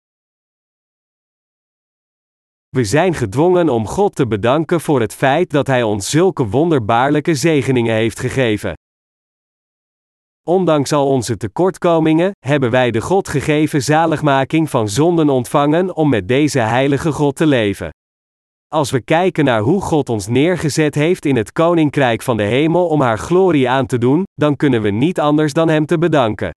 We 2.69 2.85
zijn 2.85 3.15
gedwongen 3.15 3.69
om 3.69 3.87
God 3.87 4.15
te 4.15 4.27
bedanken 4.27 4.81
voor 4.81 5.01
het 5.01 5.15
feit 5.15 5.51
dat 5.51 5.67
Hij 5.67 5.83
ons 5.83 6.11
zulke 6.11 6.49
wonderbaarlijke 6.49 7.35
zegeningen 7.35 7.95
heeft 7.95 8.21
gegeven. 8.21 8.73
Ondanks 10.49 10.93
al 10.93 11.07
onze 11.07 11.37
tekortkomingen, 11.37 12.31
hebben 12.47 12.71
wij 12.71 12.91
de 12.91 13.01
God 13.01 13.29
gegeven 13.29 13.83
zaligmaking 13.83 14.71
van 14.71 14.89
zonden 14.89 15.29
ontvangen 15.29 15.97
om 15.97 16.09
met 16.09 16.29
deze 16.29 16.59
heilige 16.59 17.13
God 17.13 17.37
te 17.37 17.47
leven. 17.47 17.91
Als 18.75 18.91
we 18.91 19.01
kijken 19.01 19.45
naar 19.45 19.61
hoe 19.61 19.81
God 19.81 20.09
ons 20.09 20.27
neergezet 20.27 20.95
heeft 20.95 21.25
in 21.25 21.37
het 21.37 21.53
koninkrijk 21.53 22.23
van 22.23 22.37
de 22.37 22.43
hemel 22.43 22.89
om 22.89 23.01
haar 23.01 23.19
glorie 23.19 23.69
aan 23.69 23.87
te 23.87 23.99
doen, 23.99 24.23
dan 24.35 24.57
kunnen 24.57 24.83
we 24.83 24.91
niet 24.91 25.21
anders 25.21 25.53
dan 25.53 25.69
Hem 25.69 25.87
te 25.87 25.99
bedanken. 25.99 26.51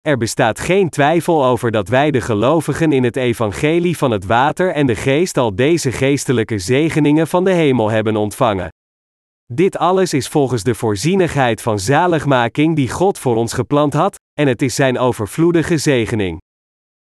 Er 0.00 0.16
bestaat 0.16 0.60
geen 0.60 0.88
twijfel 0.88 1.44
over 1.44 1.70
dat 1.70 1.88
wij 1.88 2.10
de 2.10 2.20
gelovigen 2.20 2.92
in 2.92 3.04
het 3.04 3.16
evangelie 3.16 3.96
van 3.96 4.10
het 4.10 4.26
water 4.26 4.72
en 4.72 4.86
de 4.86 4.94
geest 4.94 5.36
al 5.36 5.54
deze 5.54 5.92
geestelijke 5.92 6.58
zegeningen 6.58 7.26
van 7.26 7.44
de 7.44 7.52
hemel 7.52 7.90
hebben 7.90 8.16
ontvangen. 8.16 8.68
Dit 9.52 9.76
alles 9.76 10.12
is 10.12 10.28
volgens 10.28 10.62
de 10.62 10.74
voorzienigheid 10.74 11.62
van 11.62 11.78
zaligmaking 11.78 12.76
die 12.76 12.90
God 12.90 13.18
voor 13.18 13.36
ons 13.36 13.52
gepland 13.52 13.92
had, 13.92 14.20
en 14.40 14.46
het 14.46 14.62
is 14.62 14.74
Zijn 14.74 14.98
overvloedige 14.98 15.78
zegening. 15.78 16.40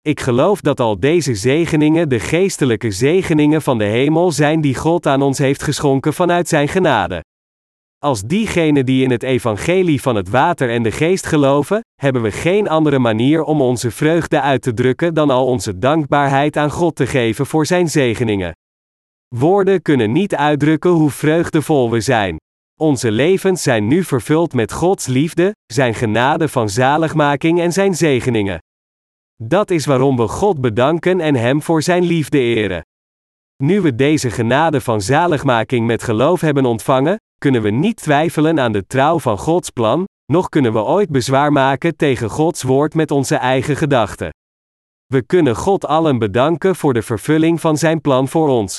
Ik 0.09 0.21
geloof 0.21 0.61
dat 0.61 0.81
al 0.81 1.01
deze 1.01 1.35
zegeningen 1.35 2.09
de 2.09 2.21
geestelijke 2.21 2.91
zegeningen 2.91 3.63
van 3.63 3.79
de 3.79 3.85
hemel 3.85 4.33
zijn 4.33 4.61
die 4.61 4.75
God 4.75 5.07
aan 5.07 5.23
ons 5.23 5.39
heeft 5.39 5.63
geschonken 5.63 6.15
vanuit 6.15 6.49
Zijn 6.49 6.69
genade. 6.69 7.25
Als 7.99 8.23
diegenen 8.23 8.87
die 8.87 9.05
in 9.05 9.11
het 9.11 9.23
evangelie 9.23 10.01
van 10.01 10.17
het 10.17 10.29
water 10.29 10.71
en 10.71 10.83
de 10.83 10.91
geest 10.91 11.27
geloven, 11.27 11.81
hebben 12.01 12.23
we 12.23 12.31
geen 12.31 12.69
andere 12.69 12.99
manier 12.99 13.43
om 13.43 13.61
onze 13.61 13.91
vreugde 13.91 14.41
uit 14.41 14.63
te 14.63 14.75
drukken 14.75 15.15
dan 15.15 15.31
al 15.31 15.47
onze 15.47 15.79
dankbaarheid 15.79 16.57
aan 16.57 16.71
God 16.71 16.97
te 16.97 17.07
geven 17.07 17.47
voor 17.47 17.67
Zijn 17.67 17.89
zegeningen. 17.89 18.53
Woorden 19.35 19.83
kunnen 19.83 20.13
niet 20.13 20.35
uitdrukken 20.35 20.91
hoe 20.91 21.11
vreugdevol 21.11 21.91
we 21.91 22.01
zijn. 22.01 22.37
Onze 22.81 23.11
levens 23.11 23.63
zijn 23.63 23.87
nu 23.87 24.05
vervuld 24.05 24.55
met 24.55 24.73
Gods 24.73 25.07
liefde, 25.07 25.53
Zijn 25.73 25.95
genade 25.95 26.49
van 26.49 26.69
zaligmaking 26.69 27.61
en 27.61 27.73
Zijn 27.73 27.95
zegeningen. 27.95 28.59
Dat 29.43 29.71
is 29.71 29.87
waarom 29.87 30.17
we 30.17 30.29
God 30.29 30.61
bedanken 30.61 31.21
en 31.21 31.35
Hem 31.35 31.63
voor 31.63 31.83
Zijn 31.83 32.03
liefde 32.03 32.39
eren. 32.39 32.83
Nu 33.63 33.81
we 33.81 33.95
deze 33.95 34.31
genade 34.31 34.81
van 34.81 35.01
zaligmaking 35.01 35.87
met 35.87 36.03
geloof 36.03 36.41
hebben 36.41 36.65
ontvangen, 36.65 37.17
kunnen 37.39 37.63
we 37.63 37.71
niet 37.71 37.97
twijfelen 37.97 38.61
aan 38.61 38.73
de 38.73 38.87
trouw 38.87 39.19
van 39.19 39.39
Gods 39.39 39.71
plan, 39.71 40.05
noch 40.33 40.49
kunnen 40.49 40.73
we 40.73 40.79
ooit 40.79 41.09
bezwaar 41.09 41.53
maken 41.53 41.97
tegen 41.97 42.31
Gods 42.31 42.63
woord 42.63 42.95
met 42.95 43.11
onze 43.11 43.37
eigen 43.37 43.77
gedachten. 43.77 44.31
We 45.07 45.23
kunnen 45.23 45.57
God 45.57 45.87
allen 45.87 46.19
bedanken 46.19 46.77
voor 46.77 46.95
de 46.95 47.03
vervulling 47.03 47.61
van 47.61 47.77
Zijn 47.77 48.01
plan 48.01 48.29
voor 48.29 48.49
ons. 48.49 48.79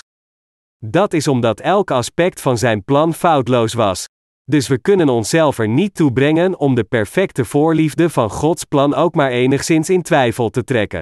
Dat 0.85 1.13
is 1.13 1.27
omdat 1.27 1.59
elk 1.59 1.91
aspect 1.91 2.41
van 2.41 2.57
Zijn 2.57 2.83
plan 2.83 3.13
foutloos 3.13 3.73
was. 3.73 4.05
Dus 4.49 4.67
we 4.67 4.77
kunnen 4.77 5.09
onszelf 5.09 5.59
er 5.59 5.67
niet 5.67 5.95
toe 5.95 6.13
brengen 6.13 6.59
om 6.59 6.75
de 6.75 6.83
perfecte 6.83 7.45
voorliefde 7.45 8.09
van 8.09 8.29
Gods 8.29 8.63
plan 8.63 8.93
ook 8.93 9.15
maar 9.15 9.29
enigszins 9.29 9.89
in 9.89 10.01
twijfel 10.01 10.49
te 10.49 10.63
trekken. 10.63 11.01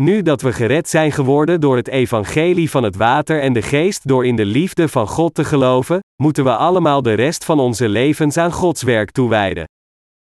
Nu 0.00 0.22
dat 0.22 0.42
we 0.42 0.52
gered 0.52 0.88
zijn 0.88 1.12
geworden 1.12 1.60
door 1.60 1.76
het 1.76 1.88
evangelie 1.88 2.70
van 2.70 2.82
het 2.82 2.96
water 2.96 3.40
en 3.40 3.52
de 3.52 3.62
geest 3.62 4.08
door 4.08 4.26
in 4.26 4.36
de 4.36 4.44
liefde 4.44 4.88
van 4.88 5.08
God 5.08 5.34
te 5.34 5.44
geloven, 5.44 6.00
moeten 6.22 6.44
we 6.44 6.56
allemaal 6.56 7.02
de 7.02 7.12
rest 7.12 7.44
van 7.44 7.60
onze 7.60 7.88
levens 7.88 8.36
aan 8.36 8.52
Gods 8.52 8.82
werk 8.82 9.10
toewijden. 9.10 9.64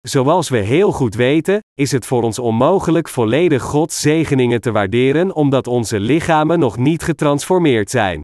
Zoals 0.08 0.50
we 0.50 0.58
heel 0.58 0.92
goed 0.92 1.16
weten, 1.16 1.60
is 1.74 1.92
het 1.92 2.06
voor 2.06 2.24
ons 2.24 2.40
onmogelijk 2.40 3.10
volledig 3.10 3.64
Gods 3.64 4.02
zegeningen 4.02 4.62
te 4.62 4.72
waarderen 4.72 5.36
omdat 5.36 5.68
onze 5.68 6.00
lichamen 6.00 6.60
nog 6.60 6.78
niet 6.78 7.04
getransformeerd 7.04 7.90
zijn. 7.90 8.22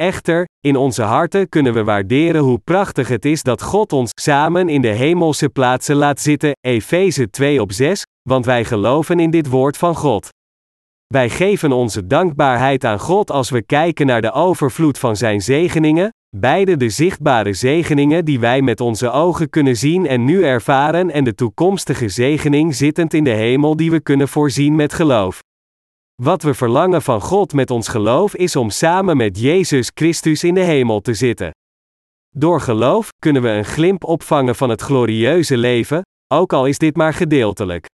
Echter, 0.00 0.44
in 0.60 0.76
onze 0.76 1.02
harten 1.02 1.48
kunnen 1.48 1.72
we 1.72 1.84
waarderen 1.84 2.40
hoe 2.40 2.58
prachtig 2.58 3.08
het 3.08 3.24
is 3.24 3.42
dat 3.42 3.62
God 3.62 3.92
ons 3.92 4.10
samen 4.14 4.68
in 4.68 4.80
de 4.80 4.88
hemelse 4.88 5.48
plaatsen 5.48 5.96
laat 5.96 6.20
zitten, 6.20 6.52
Efeze 6.60 7.30
2 7.30 7.60
op 7.60 7.72
6, 7.72 8.02
want 8.28 8.44
wij 8.44 8.64
geloven 8.64 9.20
in 9.20 9.30
dit 9.30 9.48
woord 9.48 9.76
van 9.76 9.94
God. 9.94 10.28
Wij 11.06 11.30
geven 11.30 11.72
onze 11.72 12.06
dankbaarheid 12.06 12.84
aan 12.84 12.98
God 12.98 13.30
als 13.30 13.50
we 13.50 13.62
kijken 13.62 14.06
naar 14.06 14.20
de 14.20 14.32
overvloed 14.32 14.98
van 14.98 15.16
Zijn 15.16 15.40
zegeningen, 15.40 16.08
beide 16.36 16.76
de 16.76 16.88
zichtbare 16.88 17.52
zegeningen 17.52 18.24
die 18.24 18.40
wij 18.40 18.62
met 18.62 18.80
onze 18.80 19.10
ogen 19.10 19.50
kunnen 19.50 19.76
zien 19.76 20.06
en 20.06 20.24
nu 20.24 20.44
ervaren 20.44 21.10
en 21.10 21.24
de 21.24 21.34
toekomstige 21.34 22.08
zegening 22.08 22.74
zittend 22.74 23.14
in 23.14 23.24
de 23.24 23.30
hemel 23.30 23.76
die 23.76 23.90
we 23.90 24.00
kunnen 24.00 24.28
voorzien 24.28 24.74
met 24.74 24.92
geloof. 24.92 25.40
Wat 26.22 26.42
we 26.42 26.54
verlangen 26.54 27.02
van 27.02 27.20
God 27.20 27.52
met 27.52 27.70
ons 27.70 27.88
geloof 27.88 28.34
is 28.34 28.56
om 28.56 28.70
samen 28.70 29.16
met 29.16 29.40
Jezus 29.40 29.90
Christus 29.94 30.44
in 30.44 30.54
de 30.54 30.60
hemel 30.60 31.00
te 31.00 31.14
zitten. 31.14 31.50
Door 32.30 32.60
geloof 32.60 33.08
kunnen 33.18 33.42
we 33.42 33.48
een 33.48 33.64
glimp 33.64 34.04
opvangen 34.04 34.54
van 34.54 34.68
het 34.68 34.80
glorieuze 34.80 35.56
leven, 35.56 36.02
ook 36.34 36.52
al 36.52 36.66
is 36.66 36.78
dit 36.78 36.96
maar 36.96 37.14
gedeeltelijk. 37.14 37.86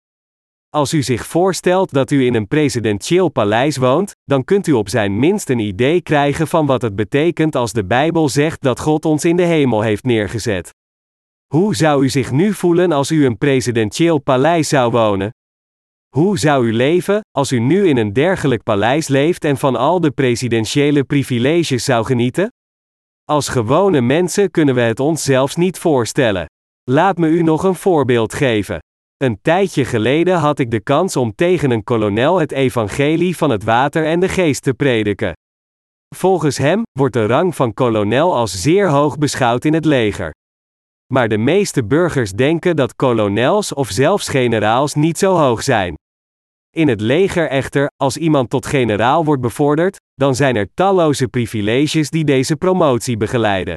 Als 0.69 0.93
u 0.93 1.03
zich 1.03 1.27
voorstelt 1.27 1.93
dat 1.93 2.11
u 2.11 2.27
in 2.27 2.35
een 2.35 2.49
presidentieel 2.49 3.29
paleis 3.29 3.77
woont, 3.77 4.13
dan 4.25 4.45
kunt 4.45 4.67
u 4.67 4.73
op 4.73 4.89
zijn 4.89 5.19
minst 5.19 5.51
een 5.51 5.59
idee 5.59 6.01
krijgen 6.01 6.49
van 6.49 6.67
wat 6.67 6.83
het 6.83 6.97
betekent 6.97 7.57
als 7.57 7.73
de 7.73 7.85
Bijbel 7.85 8.29
zegt 8.29 8.63
dat 8.63 8.81
God 8.81 9.05
ons 9.05 9.25
in 9.25 9.37
de 9.37 9.43
hemel 9.43 9.81
heeft 9.81 10.05
neergezet. 10.05 10.71
Hoe 11.47 11.77
zou 11.77 12.05
u 12.05 12.09
zich 12.09 12.31
nu 12.31 12.53
voelen 12.53 12.93
als 12.93 13.11
u 13.11 13.25
een 13.25 13.39
presidentieel 13.39 14.19
paleis 14.19 14.69
zou 14.69 14.91
wonen? 14.91 15.31
Hoe 16.17 16.39
zou 16.39 16.67
u 16.67 16.73
leven, 16.73 17.21
als 17.31 17.53
u 17.53 17.59
nu 17.59 17.89
in 17.89 17.97
een 17.97 18.13
dergelijk 18.13 18.63
paleis 18.63 19.09
leeft 19.09 19.45
en 19.45 19.57
van 19.57 19.77
al 19.77 20.01
de 20.01 20.11
presidentiële 20.11 21.05
privileges 21.05 21.85
zou 21.85 22.05
genieten? 22.05 22.53
Als 23.25 23.49
gewone 23.49 24.01
mensen 24.01 24.51
kunnen 24.51 24.75
we 24.75 24.81
het 24.81 25.01
ons 25.01 25.23
zelfs 25.23 25.57
niet 25.57 25.79
voorstellen. 25.79 26.47
Laat 26.91 27.19
me 27.19 27.29
u 27.29 27.43
nog 27.43 27.63
een 27.63 27.75
voorbeeld 27.75 28.35
geven. 28.35 28.79
Een 29.17 29.39
tijdje 29.43 29.85
geleden 29.85 30.37
had 30.37 30.59
ik 30.59 30.71
de 30.71 30.81
kans 30.81 31.17
om 31.17 31.35
tegen 31.35 31.71
een 31.71 31.85
kolonel 31.85 32.41
het 32.41 32.53
evangelie 32.53 33.37
van 33.37 33.51
het 33.51 33.65
water 33.65 34.07
en 34.07 34.21
de 34.21 34.29
geest 34.29 34.63
te 34.63 34.75
prediken. 34.75 35.33
Volgens 36.15 36.59
hem 36.59 36.83
wordt 36.99 37.15
de 37.15 37.27
rang 37.27 37.55
van 37.55 37.75
kolonel 37.75 38.35
als 38.35 38.63
zeer 38.63 38.89
hoog 38.89 39.19
beschouwd 39.19 39.65
in 39.65 39.75
het 39.75 39.85
leger. 39.85 40.33
Maar 41.13 41.29
de 41.29 41.39
meeste 41.39 41.85
burgers 41.85 42.33
denken 42.33 42.77
dat 42.77 42.97
kolonels 42.97 43.75
of 43.75 43.89
zelfs 43.89 44.29
generaals 44.29 44.95
niet 44.95 45.19
zo 45.19 45.35
hoog 45.35 45.63
zijn. 45.63 45.95
In 46.77 46.89
het 46.89 47.01
leger 47.01 47.49
echter, 47.49 47.91
als 47.97 48.17
iemand 48.17 48.51
tot 48.51 48.67
generaal 48.67 49.25
wordt 49.25 49.43
bevorderd, 49.43 49.97
dan 50.15 50.35
zijn 50.35 50.57
er 50.57 50.69
talloze 50.75 51.29
privileges 51.29 52.11
die 52.11 52.25
deze 52.25 52.57
promotie 52.57 53.17
begeleiden. 53.17 53.77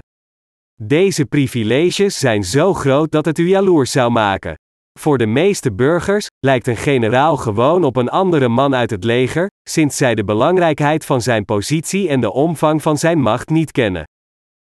Deze 0.82 1.26
privileges 1.26 2.20
zijn 2.20 2.44
zo 2.44 2.74
groot 2.74 3.12
dat 3.12 3.26
het 3.26 3.38
u 3.38 3.48
jaloers 3.48 3.92
zou 3.92 4.12
maken. 4.12 4.56
Voor 5.00 5.18
de 5.18 5.26
meeste 5.26 5.74
burgers 5.74 6.28
lijkt 6.40 6.68
een 6.68 6.78
generaal 6.78 7.38
gewoon 7.38 7.84
op 7.84 7.96
een 7.96 8.10
andere 8.10 8.48
man 8.48 8.76
uit 8.76 8.90
het 8.90 9.04
leger, 9.04 9.48
sinds 9.70 9.98
zij 9.98 10.16
de 10.16 10.24
belangrijkheid 10.24 11.06
van 11.06 11.22
zijn 11.22 11.46
positie 11.46 12.10
en 12.10 12.22
de 12.22 12.32
omvang 12.32 12.82
van 12.82 12.98
zijn 12.98 13.20
macht 13.20 13.50
niet 13.50 13.72
kennen. 13.72 14.04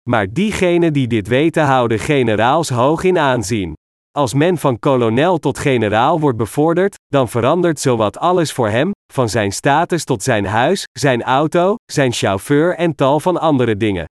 Maar 0.08 0.32
diegenen 0.32 0.92
die 0.92 1.06
dit 1.06 1.28
weten 1.28 1.64
houden 1.64 1.98
generaals 1.98 2.68
hoog 2.68 3.02
in 3.02 3.18
aanzien. 3.18 3.74
Als 4.10 4.34
men 4.34 4.58
van 4.58 4.78
kolonel 4.78 5.38
tot 5.38 5.58
generaal 5.58 6.20
wordt 6.20 6.38
bevorderd, 6.38 6.94
dan 7.06 7.28
verandert 7.28 7.80
zowat 7.80 8.18
alles 8.18 8.52
voor 8.52 8.68
hem, 8.68 8.90
van 9.12 9.28
zijn 9.28 9.52
status 9.52 10.04
tot 10.04 10.22
zijn 10.22 10.46
huis, 10.46 10.84
zijn 10.92 11.22
auto, 11.22 11.74
zijn 11.84 12.12
chauffeur 12.12 12.74
en 12.74 12.94
tal 12.94 13.20
van 13.20 13.40
andere 13.40 13.76
dingen. 13.76 14.04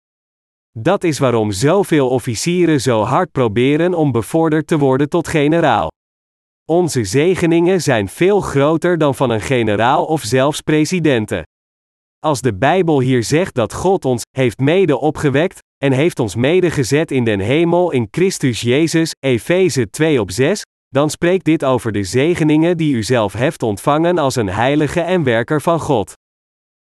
Dat 0.77 1.03
is 1.03 1.19
waarom 1.19 1.51
zoveel 1.51 2.09
officieren 2.09 2.81
zo 2.81 3.03
hard 3.03 3.31
proberen 3.31 3.93
om 3.93 4.11
bevorderd 4.11 4.67
te 4.67 4.77
worden 4.77 5.09
tot 5.09 5.27
generaal. 5.27 5.87
Onze 6.65 7.03
zegeningen 7.03 7.81
zijn 7.81 8.07
veel 8.07 8.41
groter 8.41 8.97
dan 8.97 9.15
van 9.15 9.29
een 9.29 9.41
generaal 9.41 10.05
of 10.05 10.21
zelfs 10.21 10.61
presidenten. 10.61 11.43
Als 12.25 12.41
de 12.41 12.53
Bijbel 12.53 12.99
hier 12.99 13.23
zegt 13.23 13.55
dat 13.55 13.73
God 13.73 14.05
ons 14.05 14.21
heeft 14.31 14.59
mede 14.59 14.97
opgewekt 14.97 15.59
en 15.77 15.91
heeft 15.91 16.19
ons 16.19 16.35
mede 16.35 16.71
gezet 16.71 17.11
in 17.11 17.23
den 17.23 17.39
hemel 17.39 17.91
in 17.91 18.07
Christus 18.11 18.61
Jezus, 18.61 19.11
Efeze 19.19 19.89
2 19.89 20.19
op 20.19 20.31
6, 20.31 20.61
dan 20.87 21.09
spreekt 21.09 21.45
dit 21.45 21.63
over 21.63 21.91
de 21.91 22.03
zegeningen 22.03 22.77
die 22.77 22.95
u 22.95 23.03
zelf 23.03 23.33
heeft 23.33 23.63
ontvangen 23.63 24.17
als 24.17 24.35
een 24.35 24.49
heilige 24.49 25.01
en 25.01 25.23
werker 25.23 25.61
van 25.61 25.79
God. 25.79 26.13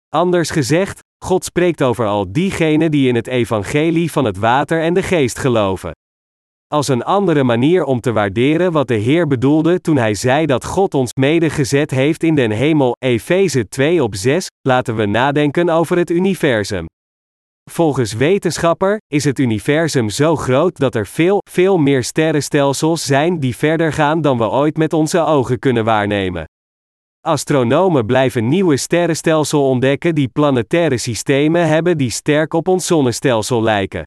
Anders 0.10 0.50
gezegd, 0.50 1.00
God 1.26 1.46
spreekt 1.46 1.82
over 1.82 2.06
al 2.06 2.32
diegenen 2.32 2.92
die 2.92 3.08
in 3.08 3.16
het 3.16 3.28
evangelie 3.28 4.12
van 4.12 4.26
het 4.26 4.38
water 4.38 4.82
en 4.82 4.94
de 4.94 5.04
geest 5.04 5.40
geloven. 5.40 5.92
Als 6.74 6.88
een 6.88 7.04
andere 7.04 7.44
manier 7.44 7.84
om 7.84 8.00
te 8.00 8.12
waarderen 8.12 8.72
wat 8.72 8.88
de 8.88 8.94
Heer 8.94 9.28
bedoelde 9.28 9.82
toen 9.82 9.98
hij 9.98 10.14
zei 10.14 10.46
dat 10.46 10.66
God 10.66 10.94
ons 10.94 11.14
medegezet 11.14 11.92
heeft 11.92 12.24
in 12.24 12.36
den 12.36 12.52
hemel, 12.52 12.96
Efeze 13.00 13.68
2 13.68 14.04
op 14.04 14.16
6, 14.16 14.48
laten 14.62 14.96
we 14.96 15.06
nadenken 15.06 15.70
over 15.70 15.98
het 15.98 16.10
universum. 16.10 16.86
Volgens 17.72 18.14
wetenschapper 18.14 18.98
is 19.08 19.24
het 19.24 19.40
universum 19.40 20.10
zo 20.10 20.36
groot 20.36 20.78
dat 20.78 20.96
er 20.96 21.08
veel, 21.08 21.40
veel 21.50 21.78
meer 21.78 22.04
sterrenstelsels 22.04 23.06
zijn 23.06 23.40
die 23.40 23.56
verder 23.56 23.94
gaan 23.94 24.22
dan 24.22 24.38
we 24.38 24.50
ooit 24.50 24.78
met 24.78 24.94
onze 24.94 25.26
ogen 25.26 25.60
kunnen 25.60 25.86
waarnemen. 25.86 26.46
Astronomen 27.22 28.06
blijven 28.06 28.48
nieuwe 28.48 28.78
sterrenstelsels 28.78 29.68
ontdekken 29.68 30.16
die 30.16 30.28
planetaire 30.28 30.98
systemen 30.98 31.68
hebben 31.68 31.98
die 31.98 32.10
sterk 32.10 32.54
op 32.54 32.68
ons 32.68 32.86
zonnestelsel 32.86 33.64
lijken. 33.64 34.04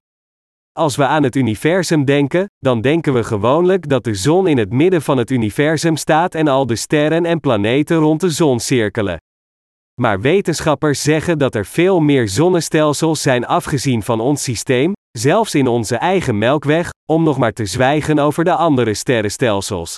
Als 0.76 0.96
we 0.96 1.06
aan 1.06 1.22
het 1.22 1.36
universum 1.36 2.04
denken, 2.04 2.50
dan 2.58 2.80
denken 2.80 3.12
we 3.12 3.24
gewoonlijk 3.24 3.88
dat 3.88 4.04
de 4.04 4.14
zon 4.14 4.46
in 4.46 4.58
het 4.58 4.72
midden 4.72 5.02
van 5.02 5.18
het 5.18 5.30
universum 5.30 5.96
staat 5.96 6.34
en 6.34 6.48
al 6.48 6.66
de 6.66 6.76
sterren 6.76 7.24
en 7.24 7.40
planeten 7.40 7.96
rond 7.96 8.20
de 8.20 8.30
zon 8.30 8.60
cirkelen. 8.60 9.16
Maar 10.00 10.20
wetenschappers 10.20 11.02
zeggen 11.02 11.38
dat 11.38 11.54
er 11.54 11.66
veel 11.66 12.00
meer 12.00 12.28
zonnestelsels 12.28 13.22
zijn 13.22 13.46
afgezien 13.46 14.02
van 14.02 14.20
ons 14.20 14.42
systeem, 14.42 14.92
zelfs 15.18 15.54
in 15.54 15.66
onze 15.66 15.96
eigen 15.96 16.38
melkweg, 16.38 16.90
om 17.08 17.22
nog 17.22 17.38
maar 17.38 17.52
te 17.52 17.66
zwijgen 17.66 18.18
over 18.18 18.44
de 18.44 18.54
andere 18.54 18.94
sterrenstelsels. 18.94 19.96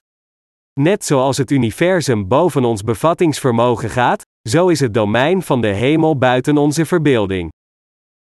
Net 0.80 1.04
zoals 1.04 1.36
het 1.36 1.50
universum 1.50 2.28
boven 2.28 2.64
ons 2.64 2.82
bevattingsvermogen 2.82 3.90
gaat, 3.90 4.22
zo 4.48 4.68
is 4.68 4.80
het 4.80 4.94
domein 4.94 5.42
van 5.42 5.60
de 5.60 5.68
hemel 5.72 6.18
buiten 6.18 6.56
onze 6.56 6.84
verbeelding. 6.86 7.50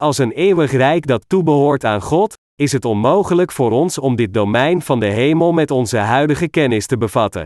Als 0.01 0.17
een 0.17 0.31
eeuwig 0.31 0.71
rijk 0.71 1.07
dat 1.07 1.23
toebehoort 1.27 1.85
aan 1.85 2.01
God, 2.01 2.37
is 2.59 2.71
het 2.71 2.85
onmogelijk 2.85 3.51
voor 3.51 3.71
ons 3.71 3.97
om 3.97 4.15
dit 4.15 4.33
domein 4.33 4.81
van 4.81 4.99
de 4.99 5.05
hemel 5.05 5.51
met 5.51 5.71
onze 5.71 5.97
huidige 5.97 6.49
kennis 6.49 6.85
te 6.85 6.97
bevatten. 6.97 7.45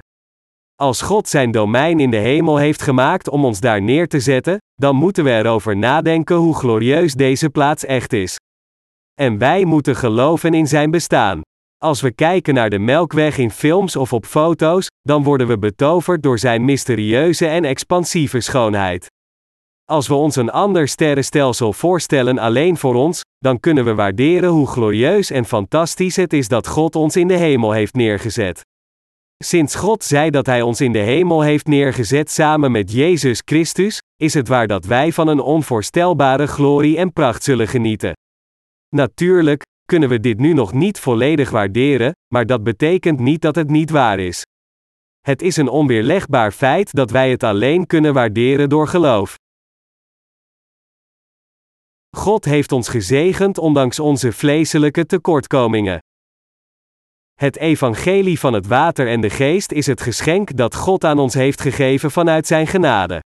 Als 0.76 1.02
God 1.02 1.28
zijn 1.28 1.52
domein 1.52 2.00
in 2.00 2.10
de 2.10 2.18
hemel 2.18 2.58
heeft 2.58 2.82
gemaakt 2.82 3.30
om 3.30 3.46
ons 3.46 3.60
daar 3.60 3.82
neer 3.82 4.08
te 4.08 4.20
zetten, 4.20 4.58
dan 4.76 4.96
moeten 4.96 5.24
we 5.24 5.30
erover 5.30 5.78
nadenken 5.78 6.36
hoe 6.36 6.56
glorieus 6.56 7.14
deze 7.14 7.50
plaats 7.50 7.86
echt 7.86 8.14
is. 8.14 8.36
En 9.14 9.38
wij 9.38 9.66
moeten 9.66 9.96
geloven 9.96 10.54
in 10.54 10.68
zijn 10.68 10.92
bestaan. 10.92 11.42
Als 11.78 12.02
we 12.02 12.12
kijken 12.12 12.54
naar 12.54 12.70
de 12.70 12.80
Melkweg 12.80 13.38
in 13.38 13.52
films 13.52 13.96
of 13.96 14.14
op 14.14 14.26
foto's, 14.26 14.88
dan 15.02 15.24
worden 15.24 15.48
we 15.48 15.58
betoverd 15.58 16.24
door 16.24 16.40
zijn 16.40 16.66
mysterieuze 16.66 17.48
en 17.48 17.66
expansieve 17.66 18.40
schoonheid. 18.40 19.08
Als 19.86 20.08
we 20.08 20.14
ons 20.14 20.36
een 20.36 20.52
ander 20.52 20.88
sterrenstelsel 20.88 21.74
voorstellen 21.74 22.38
alleen 22.38 22.78
voor 22.78 22.96
ons, 22.96 23.22
dan 23.44 23.60
kunnen 23.60 23.86
we 23.86 23.94
waarderen 23.94 24.50
hoe 24.50 24.68
glorieus 24.68 25.32
en 25.32 25.46
fantastisch 25.46 26.16
het 26.16 26.34
is 26.34 26.48
dat 26.48 26.68
God 26.68 26.96
ons 26.96 27.16
in 27.16 27.28
de 27.28 27.38
hemel 27.38 27.72
heeft 27.72 27.94
neergezet. 27.94 28.62
Sinds 29.44 29.76
God 29.76 30.04
zei 30.04 30.30
dat 30.30 30.46
Hij 30.46 30.62
ons 30.62 30.82
in 30.82 30.92
de 30.92 31.00
hemel 31.00 31.42
heeft 31.42 31.68
neergezet 31.68 32.32
samen 32.32 32.72
met 32.72 32.92
Jezus 32.92 33.42
Christus, 33.46 34.00
is 34.16 34.34
het 34.34 34.48
waar 34.48 34.68
dat 34.68 34.86
wij 34.86 35.12
van 35.12 35.28
een 35.28 35.40
onvoorstelbare 35.40 36.48
glorie 36.48 36.98
en 36.98 37.14
pracht 37.14 37.44
zullen 37.44 37.68
genieten. 37.68 38.14
Natuurlijk 38.90 39.62
kunnen 39.86 40.10
we 40.10 40.20
dit 40.20 40.40
nu 40.40 40.54
nog 40.54 40.74
niet 40.74 41.00
volledig 41.00 41.50
waarderen, 41.50 42.12
maar 42.34 42.46
dat 42.46 42.64
betekent 42.64 43.20
niet 43.20 43.42
dat 43.42 43.56
het 43.56 43.70
niet 43.70 43.90
waar 43.90 44.20
is. 44.20 44.44
Het 45.22 45.42
is 45.42 45.58
een 45.58 45.70
onweerlegbaar 45.70 46.52
feit 46.52 46.94
dat 46.94 47.12
wij 47.12 47.32
het 47.32 47.44
alleen 47.44 47.86
kunnen 47.86 48.14
waarderen 48.14 48.70
door 48.70 48.88
geloof. 48.88 49.36
God 52.16 52.46
heeft 52.46 52.72
ons 52.72 52.90
gezegend 52.90 53.58
ondanks 53.58 54.00
onze 54.00 54.32
vleeselijke 54.32 55.06
tekortkomingen. 55.06 56.00
Het 57.40 57.58
evangelie 57.58 58.40
van 58.40 58.54
het 58.54 58.68
water 58.68 59.08
en 59.08 59.22
de 59.22 59.30
geest 59.30 59.72
is 59.72 59.86
het 59.86 60.02
geschenk 60.02 60.58
dat 60.58 60.76
God 60.76 61.04
aan 61.04 61.20
ons 61.20 61.34
heeft 61.34 61.62
gegeven 61.62 62.12
vanuit 62.12 62.48
Zijn 62.48 62.68
genade. 62.68 63.20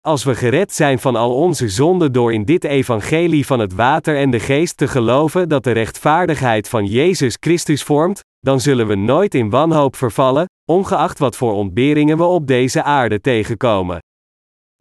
Als 0.00 0.24
we 0.24 0.34
gered 0.34 0.72
zijn 0.72 0.98
van 0.98 1.16
al 1.16 1.34
onze 1.34 1.68
zonden 1.68 2.12
door 2.12 2.32
in 2.32 2.44
dit 2.44 2.64
evangelie 2.64 3.46
van 3.46 3.58
het 3.58 3.74
water 3.74 4.16
en 4.16 4.30
de 4.30 4.40
geest 4.40 4.76
te 4.76 4.88
geloven 4.88 5.48
dat 5.48 5.64
de 5.64 5.72
rechtvaardigheid 5.72 6.68
van 6.68 6.86
Jezus 6.86 7.36
Christus 7.40 7.82
vormt, 7.82 8.20
dan 8.40 8.60
zullen 8.60 8.86
we 8.86 8.94
nooit 8.94 9.34
in 9.34 9.50
wanhoop 9.50 9.96
vervallen, 9.96 10.46
ongeacht 10.70 11.18
wat 11.18 11.36
voor 11.36 11.52
ontberingen 11.52 12.16
we 12.16 12.24
op 12.24 12.46
deze 12.46 12.82
aarde 12.82 13.20
tegenkomen. 13.20 13.98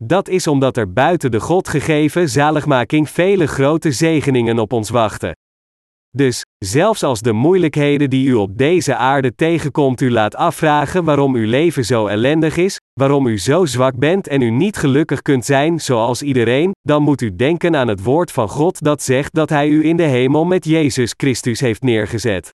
Dat 0.03 0.29
is 0.29 0.47
omdat 0.47 0.77
er 0.77 0.93
buiten 0.93 1.31
de 1.31 1.39
God 1.39 1.67
gegeven 1.67 2.29
zaligmaking 2.29 3.09
vele 3.09 3.47
grote 3.47 3.91
zegeningen 3.91 4.59
op 4.59 4.73
ons 4.73 4.89
wachten. 4.89 5.35
Dus, 6.17 6.41
zelfs 6.57 7.03
als 7.03 7.21
de 7.21 7.31
moeilijkheden 7.31 8.09
die 8.09 8.27
u 8.27 8.33
op 8.33 8.57
deze 8.57 8.95
aarde 8.95 9.35
tegenkomt 9.35 10.01
u 10.01 10.11
laat 10.11 10.35
afvragen 10.35 11.03
waarom 11.03 11.35
uw 11.35 11.47
leven 11.47 11.85
zo 11.85 12.07
ellendig 12.07 12.57
is, 12.57 12.77
waarom 12.99 13.27
u 13.27 13.39
zo 13.39 13.65
zwak 13.65 13.97
bent 13.97 14.27
en 14.27 14.41
u 14.41 14.49
niet 14.49 14.77
gelukkig 14.77 15.21
kunt 15.21 15.45
zijn 15.45 15.79
zoals 15.79 16.21
iedereen, 16.21 16.71
dan 16.81 17.01
moet 17.01 17.21
u 17.21 17.35
denken 17.35 17.75
aan 17.75 17.87
het 17.87 18.03
woord 18.03 18.31
van 18.31 18.49
God 18.49 18.83
dat 18.83 19.01
zegt 19.01 19.33
dat 19.33 19.49
Hij 19.49 19.67
u 19.67 19.85
in 19.85 19.97
de 19.97 20.03
hemel 20.03 20.45
met 20.45 20.65
Jezus 20.65 21.13
Christus 21.17 21.59
heeft 21.59 21.81
neergezet. 21.81 22.53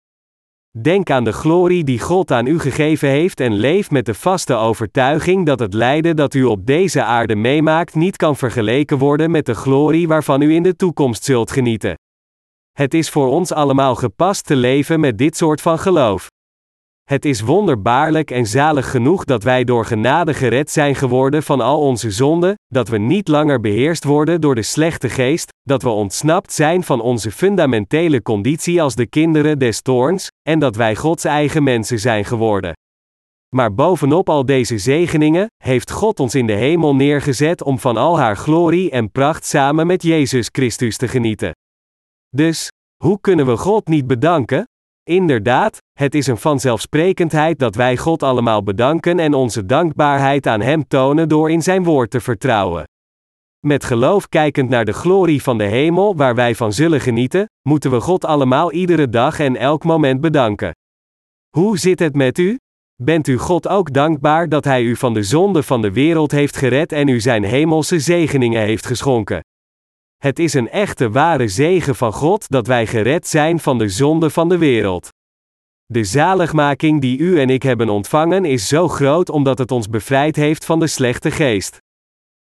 Denk 0.80 1.10
aan 1.10 1.24
de 1.24 1.32
glorie 1.32 1.84
die 1.84 2.00
God 2.00 2.32
aan 2.32 2.46
u 2.46 2.60
gegeven 2.60 3.10
heeft 3.10 3.40
en 3.40 3.54
leef 3.54 3.92
met 3.92 4.06
de 4.06 4.14
vaste 4.14 4.54
overtuiging 4.54 5.46
dat 5.46 5.60
het 5.60 5.74
lijden 5.74 6.16
dat 6.16 6.34
u 6.34 6.44
op 6.44 6.66
deze 6.66 7.04
aarde 7.04 7.36
meemaakt 7.36 7.96
niet 7.96 8.16
kan 8.16 8.36
vergeleken 8.36 8.98
worden 8.98 9.32
met 9.32 9.46
de 9.46 9.54
glorie 9.54 10.08
waarvan 10.08 10.42
u 10.42 10.54
in 10.54 10.64
de 10.64 10.76
toekomst 10.76 11.24
zult 11.24 11.52
genieten. 11.52 11.96
Het 12.72 12.94
is 12.94 13.10
voor 13.10 13.28
ons 13.28 13.52
allemaal 13.52 13.96
gepast 13.96 14.46
te 14.46 14.56
leven 14.56 15.00
met 15.00 15.18
dit 15.18 15.38
soort 15.38 15.62
van 15.62 15.80
geloof. 15.80 16.28
Het 17.12 17.26
is 17.26 17.42
wonderbaarlijk 17.42 18.32
en 18.32 18.46
zalig 18.46 18.92
genoeg 18.92 19.26
dat 19.26 19.44
wij 19.44 19.64
door 19.64 19.86
genade 19.86 20.34
gered 20.34 20.72
zijn 20.72 20.96
geworden 20.96 21.44
van 21.44 21.62
al 21.62 21.80
onze 21.80 22.12
zonden, 22.12 22.56
dat 22.68 22.88
we 22.88 22.98
niet 22.98 23.28
langer 23.28 23.60
beheerst 23.60 24.04
worden 24.04 24.42
door 24.42 24.56
de 24.56 24.62
slechte 24.62 25.10
geest, 25.10 25.50
dat 25.62 25.82
we 25.82 25.90
ontsnapt 25.90 26.54
zijn 26.54 26.84
van 26.84 27.02
onze 27.02 27.32
fundamentele 27.32 28.22
conditie 28.22 28.82
als 28.82 28.96
de 28.96 29.06
kinderen 29.06 29.60
des 29.60 29.82
toorns, 29.82 30.28
en 30.50 30.60
dat 30.60 30.76
wij 30.76 30.96
Gods 30.96 31.24
eigen 31.24 31.64
mensen 31.64 32.00
zijn 32.00 32.26
geworden. 32.26 32.74
Maar 33.56 33.74
bovenop 33.74 34.30
al 34.30 34.46
deze 34.46 34.78
zegeningen, 34.78 35.48
heeft 35.64 35.92
God 35.92 36.20
ons 36.20 36.36
in 36.36 36.48
de 36.48 36.54
hemel 36.54 36.96
neergezet 36.96 37.64
om 37.64 37.80
van 37.80 37.98
al 37.98 38.20
haar 38.20 38.38
glorie 38.38 38.92
en 38.92 39.12
pracht 39.12 39.46
samen 39.46 39.88
met 39.88 40.04
Jezus 40.04 40.50
Christus 40.52 40.98
te 40.98 41.08
genieten. 41.08 41.52
Dus, 42.30 42.70
hoe 43.04 43.22
kunnen 43.22 43.46
we 43.46 43.58
God 43.58 43.88
niet 43.88 44.08
bedanken? 44.08 44.64
Inderdaad, 45.04 45.78
het 46.02 46.16
is 46.16 46.28
een 46.28 46.38
vanzelfsprekendheid 46.38 47.60
dat 47.60 47.76
wij 47.76 47.98
God 47.98 48.24
allemaal 48.24 48.64
bedanken 48.64 49.20
en 49.20 49.34
onze 49.34 49.66
dankbaarheid 49.66 50.48
aan 50.48 50.62
Hem 50.62 50.88
tonen 50.88 51.30
door 51.30 51.52
in 51.52 51.62
Zijn 51.62 51.84
woord 51.84 52.10
te 52.10 52.20
vertrouwen. 52.20 52.84
Met 53.60 53.84
geloof 53.84 54.30
kijkend 54.30 54.70
naar 54.70 54.86
de 54.86 54.94
glorie 54.94 55.42
van 55.42 55.58
de 55.58 55.64
hemel 55.64 56.16
waar 56.16 56.36
wij 56.36 56.56
van 56.56 56.74
zullen 56.74 57.02
genieten, 57.02 57.46
moeten 57.62 57.92
we 57.92 58.00
God 58.00 58.26
allemaal 58.26 58.72
iedere 58.72 59.10
dag 59.10 59.40
en 59.40 59.56
elk 59.56 59.84
moment 59.84 60.22
bedanken. 60.22 60.72
Hoe 61.50 61.78
zit 61.78 62.00
het 62.00 62.16
met 62.16 62.38
u? 62.38 62.58
Bent 63.04 63.28
u 63.28 63.38
God 63.38 63.68
ook 63.68 63.94
dankbaar 63.94 64.50
dat 64.50 64.64
Hij 64.64 64.84
u 64.84 64.96
van 64.96 65.14
de 65.14 65.24
zonde 65.24 65.64
van 65.64 65.82
de 65.82 65.92
wereld 65.92 66.32
heeft 66.32 66.58
gered 66.58 66.92
en 66.92 67.08
u 67.08 67.20
Zijn 67.20 67.44
hemelse 67.44 68.00
zegeningen 68.00 68.62
heeft 68.62 68.86
geschonken? 68.86 69.40
Het 70.18 70.40
is 70.40 70.54
een 70.54 70.70
echte 70.70 71.10
ware 71.10 71.48
zegen 71.48 71.96
van 71.96 72.14
God 72.14 72.50
dat 72.50 72.68
wij 72.68 72.88
gered 72.88 73.28
zijn 73.28 73.60
van 73.60 73.78
de 73.78 73.90
zonde 73.90 74.30
van 74.30 74.50
de 74.50 74.58
wereld. 74.58 75.10
De 75.92 76.04
zaligmaking 76.04 77.02
die 77.02 77.18
u 77.18 77.40
en 77.40 77.50
ik 77.50 77.64
hebben 77.64 77.90
ontvangen 77.90 78.46
is 78.46 78.68
zo 78.68 78.88
groot 78.88 79.30
omdat 79.30 79.58
het 79.58 79.72
ons 79.72 79.90
bevrijd 79.90 80.36
heeft 80.36 80.66
van 80.66 80.80
de 80.80 80.88
slechte 80.88 81.32
geest. 81.32 81.78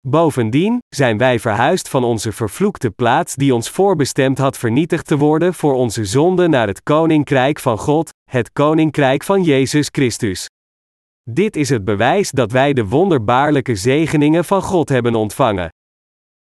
Bovendien 0.07 0.77
zijn 0.95 1.17
wij 1.17 1.39
verhuisd 1.39 1.89
van 1.89 2.03
onze 2.03 2.31
vervloekte 2.31 2.89
plaats 2.89 3.35
die 3.35 3.53
ons 3.53 3.69
voorbestemd 3.69 4.37
had 4.37 4.57
vernietigd 4.57 5.07
te 5.07 5.17
worden 5.17 5.53
voor 5.53 5.73
onze 5.73 6.05
zonde 6.05 6.47
naar 6.47 6.67
het 6.67 6.83
koninkrijk 6.83 7.59
van 7.59 7.77
God, 7.77 8.09
het 8.31 8.51
koninkrijk 8.51 9.23
van 9.23 9.43
Jezus 9.43 9.87
Christus. 9.91 10.45
Dit 11.29 11.55
is 11.55 11.69
het 11.69 11.85
bewijs 11.85 12.31
dat 12.31 12.51
wij 12.51 12.73
de 12.73 12.85
wonderbaarlijke 12.85 13.75
zegeningen 13.75 14.45
van 14.45 14.61
God 14.61 14.89
hebben 14.89 15.15
ontvangen. 15.15 15.69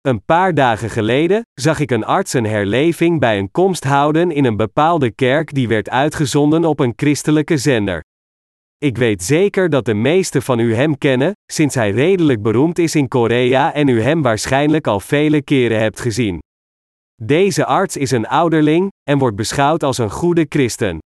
Een 0.04 0.24
paar 0.24 0.54
dagen 0.54 0.90
geleden 0.90 1.42
zag 1.54 1.80
ik 1.80 1.90
een 1.90 2.04
arts 2.04 2.32
een 2.32 2.44
herleving 2.44 3.20
bij 3.20 3.38
een 3.38 3.50
komst 3.50 3.84
houden 3.84 4.30
in 4.30 4.44
een 4.44 4.56
bepaalde 4.56 5.10
kerk 5.10 5.54
die 5.54 5.68
werd 5.68 5.88
uitgezonden 5.88 6.64
op 6.64 6.80
een 6.80 6.92
christelijke 6.96 7.56
zender. 7.56 8.02
Ik 8.78 8.96
weet 8.96 9.22
zeker 9.22 9.70
dat 9.70 9.84
de 9.84 9.94
meesten 9.94 10.42
van 10.42 10.58
u 10.58 10.74
hem 10.74 10.98
kennen, 10.98 11.32
sinds 11.52 11.74
hij 11.74 11.90
redelijk 11.90 12.42
beroemd 12.42 12.78
is 12.78 12.94
in 12.94 13.08
Korea 13.08 13.72
en 13.72 13.88
u 13.88 14.02
hem 14.02 14.22
waarschijnlijk 14.22 14.86
al 14.86 15.00
vele 15.00 15.42
keren 15.42 15.80
hebt 15.80 16.00
gezien. 16.00 16.38
Deze 17.22 17.64
arts 17.64 17.96
is 17.96 18.10
een 18.10 18.26
ouderling 18.26 18.92
en 19.02 19.18
wordt 19.18 19.36
beschouwd 19.36 19.82
als 19.82 19.98
een 19.98 20.10
goede 20.10 20.46
christen. 20.48 20.98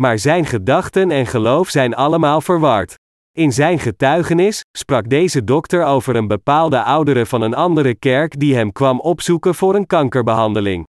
Maar 0.00 0.18
zijn 0.18 0.46
gedachten 0.46 1.10
en 1.10 1.26
geloof 1.26 1.68
zijn 1.68 1.94
allemaal 1.94 2.40
verward. 2.40 2.94
In 3.36 3.52
zijn 3.52 3.78
getuigenis 3.78 4.60
sprak 4.78 5.08
deze 5.08 5.44
dokter 5.44 5.84
over 5.84 6.16
een 6.16 6.26
bepaalde 6.26 6.82
oudere 6.82 7.26
van 7.26 7.42
een 7.42 7.54
andere 7.54 7.94
kerk 7.94 8.40
die 8.40 8.54
hem 8.54 8.72
kwam 8.72 9.00
opzoeken 9.00 9.54
voor 9.54 9.74
een 9.74 9.86
kankerbehandeling. 9.86 10.86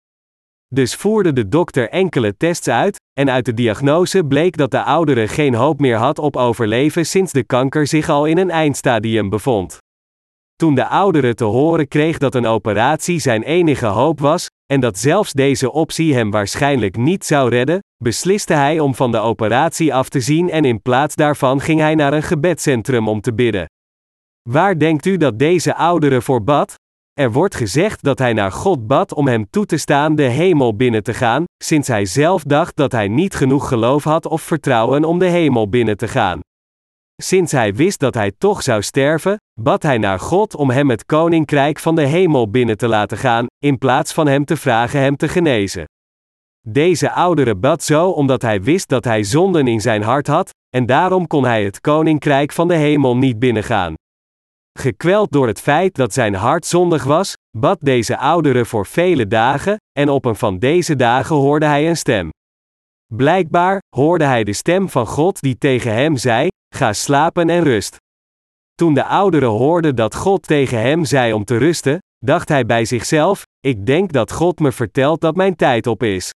Dus 0.74 0.94
voerde 0.94 1.32
de 1.32 1.48
dokter 1.48 1.88
enkele 1.88 2.36
tests 2.36 2.68
uit, 2.68 3.00
en 3.20 3.30
uit 3.30 3.44
de 3.44 3.54
diagnose 3.54 4.24
bleek 4.24 4.56
dat 4.56 4.70
de 4.70 4.82
oudere 4.82 5.28
geen 5.28 5.54
hoop 5.54 5.80
meer 5.80 5.96
had 5.96 6.18
op 6.18 6.36
overleven 6.36 7.06
sinds 7.06 7.32
de 7.32 7.44
kanker 7.44 7.86
zich 7.86 8.08
al 8.08 8.24
in 8.24 8.38
een 8.38 8.50
eindstadium 8.50 9.28
bevond. 9.28 9.78
Toen 10.56 10.74
de 10.74 10.86
oudere 10.86 11.34
te 11.34 11.44
horen 11.44 11.88
kreeg 11.88 12.18
dat 12.18 12.34
een 12.34 12.46
operatie 12.46 13.18
zijn 13.18 13.42
enige 13.42 13.86
hoop 13.86 14.20
was, 14.20 14.46
en 14.66 14.80
dat 14.80 14.98
zelfs 14.98 15.32
deze 15.32 15.72
optie 15.72 16.14
hem 16.14 16.30
waarschijnlijk 16.30 16.96
niet 16.96 17.24
zou 17.24 17.50
redden, 17.50 17.80
besliste 18.04 18.54
hij 18.54 18.80
om 18.80 18.94
van 18.94 19.12
de 19.12 19.18
operatie 19.18 19.94
af 19.94 20.08
te 20.08 20.20
zien 20.20 20.50
en 20.50 20.64
in 20.64 20.82
plaats 20.82 21.14
daarvan 21.14 21.60
ging 21.60 21.80
hij 21.80 21.94
naar 21.94 22.12
een 22.12 22.22
gebedcentrum 22.22 23.08
om 23.08 23.20
te 23.20 23.34
bidden. 23.34 23.66
Waar 24.48 24.78
denkt 24.78 25.06
u 25.06 25.16
dat 25.16 25.38
deze 25.38 25.74
oudere 25.74 26.20
voor 26.20 26.44
bad? 26.44 26.74
Er 27.12 27.32
wordt 27.32 27.54
gezegd 27.54 28.02
dat 28.02 28.18
hij 28.18 28.32
naar 28.32 28.52
God 28.52 28.86
bad 28.86 29.14
om 29.14 29.26
hem 29.28 29.50
toe 29.50 29.66
te 29.66 29.76
staan 29.76 30.14
de 30.14 30.22
hemel 30.22 30.76
binnen 30.76 31.02
te 31.02 31.14
gaan, 31.14 31.44
sinds 31.64 31.88
hij 31.88 32.04
zelf 32.04 32.42
dacht 32.42 32.76
dat 32.76 32.92
hij 32.92 33.08
niet 33.08 33.34
genoeg 33.34 33.68
geloof 33.68 34.04
had 34.04 34.26
of 34.26 34.42
vertrouwen 34.42 35.04
om 35.04 35.18
de 35.18 35.28
hemel 35.28 35.68
binnen 35.68 35.96
te 35.96 36.08
gaan. 36.08 36.40
Sinds 37.22 37.52
hij 37.52 37.74
wist 37.74 38.00
dat 38.00 38.14
hij 38.14 38.32
toch 38.38 38.62
zou 38.62 38.82
sterven, 38.82 39.36
bad 39.60 39.82
hij 39.82 39.98
naar 39.98 40.20
God 40.20 40.54
om 40.54 40.70
hem 40.70 40.90
het 40.90 41.06
koninkrijk 41.06 41.78
van 41.78 41.94
de 41.94 42.06
hemel 42.06 42.50
binnen 42.50 42.76
te 42.76 42.88
laten 42.88 43.18
gaan, 43.18 43.46
in 43.58 43.78
plaats 43.78 44.12
van 44.12 44.26
hem 44.26 44.44
te 44.44 44.56
vragen 44.56 45.00
hem 45.00 45.16
te 45.16 45.28
genezen. 45.28 45.84
Deze 46.68 47.10
oudere 47.10 47.56
bad 47.56 47.82
zo 47.82 48.10
omdat 48.10 48.42
hij 48.42 48.62
wist 48.62 48.88
dat 48.88 49.04
hij 49.04 49.22
zonden 49.22 49.66
in 49.66 49.80
zijn 49.80 50.02
hart 50.02 50.26
had, 50.26 50.50
en 50.76 50.86
daarom 50.86 51.26
kon 51.26 51.44
hij 51.44 51.64
het 51.64 51.80
koninkrijk 51.80 52.52
van 52.52 52.68
de 52.68 52.74
hemel 52.74 53.16
niet 53.16 53.38
binnengaan. 53.38 53.94
Gekweld 54.78 55.32
door 55.32 55.46
het 55.46 55.60
feit 55.60 55.94
dat 55.94 56.12
zijn 56.12 56.34
hart 56.34 56.66
zondig 56.66 57.04
was, 57.04 57.34
bad 57.58 57.78
deze 57.80 58.16
oudere 58.16 58.64
voor 58.64 58.86
vele 58.86 59.26
dagen, 59.26 59.76
en 59.98 60.08
op 60.08 60.24
een 60.24 60.36
van 60.36 60.58
deze 60.58 60.96
dagen 60.96 61.36
hoorde 61.36 61.66
hij 61.66 61.88
een 61.88 61.96
stem. 61.96 62.30
Blijkbaar 63.14 63.78
hoorde 63.96 64.24
hij 64.24 64.44
de 64.44 64.52
stem 64.52 64.88
van 64.88 65.06
God 65.06 65.40
die 65.40 65.58
tegen 65.58 65.94
hem 65.94 66.16
zei: 66.16 66.48
Ga 66.74 66.92
slapen 66.92 67.48
en 67.48 67.62
rust. 67.62 67.96
Toen 68.74 68.94
de 68.94 69.04
oudere 69.04 69.46
hoorde 69.46 69.94
dat 69.94 70.14
God 70.14 70.42
tegen 70.42 70.80
hem 70.80 71.04
zei 71.04 71.32
om 71.32 71.44
te 71.44 71.56
rusten, 71.56 71.98
dacht 72.24 72.48
hij 72.48 72.66
bij 72.66 72.84
zichzelf: 72.84 73.42
Ik 73.60 73.86
denk 73.86 74.12
dat 74.12 74.32
God 74.32 74.58
me 74.58 74.72
vertelt 74.72 75.20
dat 75.20 75.36
mijn 75.36 75.56
tijd 75.56 75.86
op 75.86 76.02
is. 76.02 76.30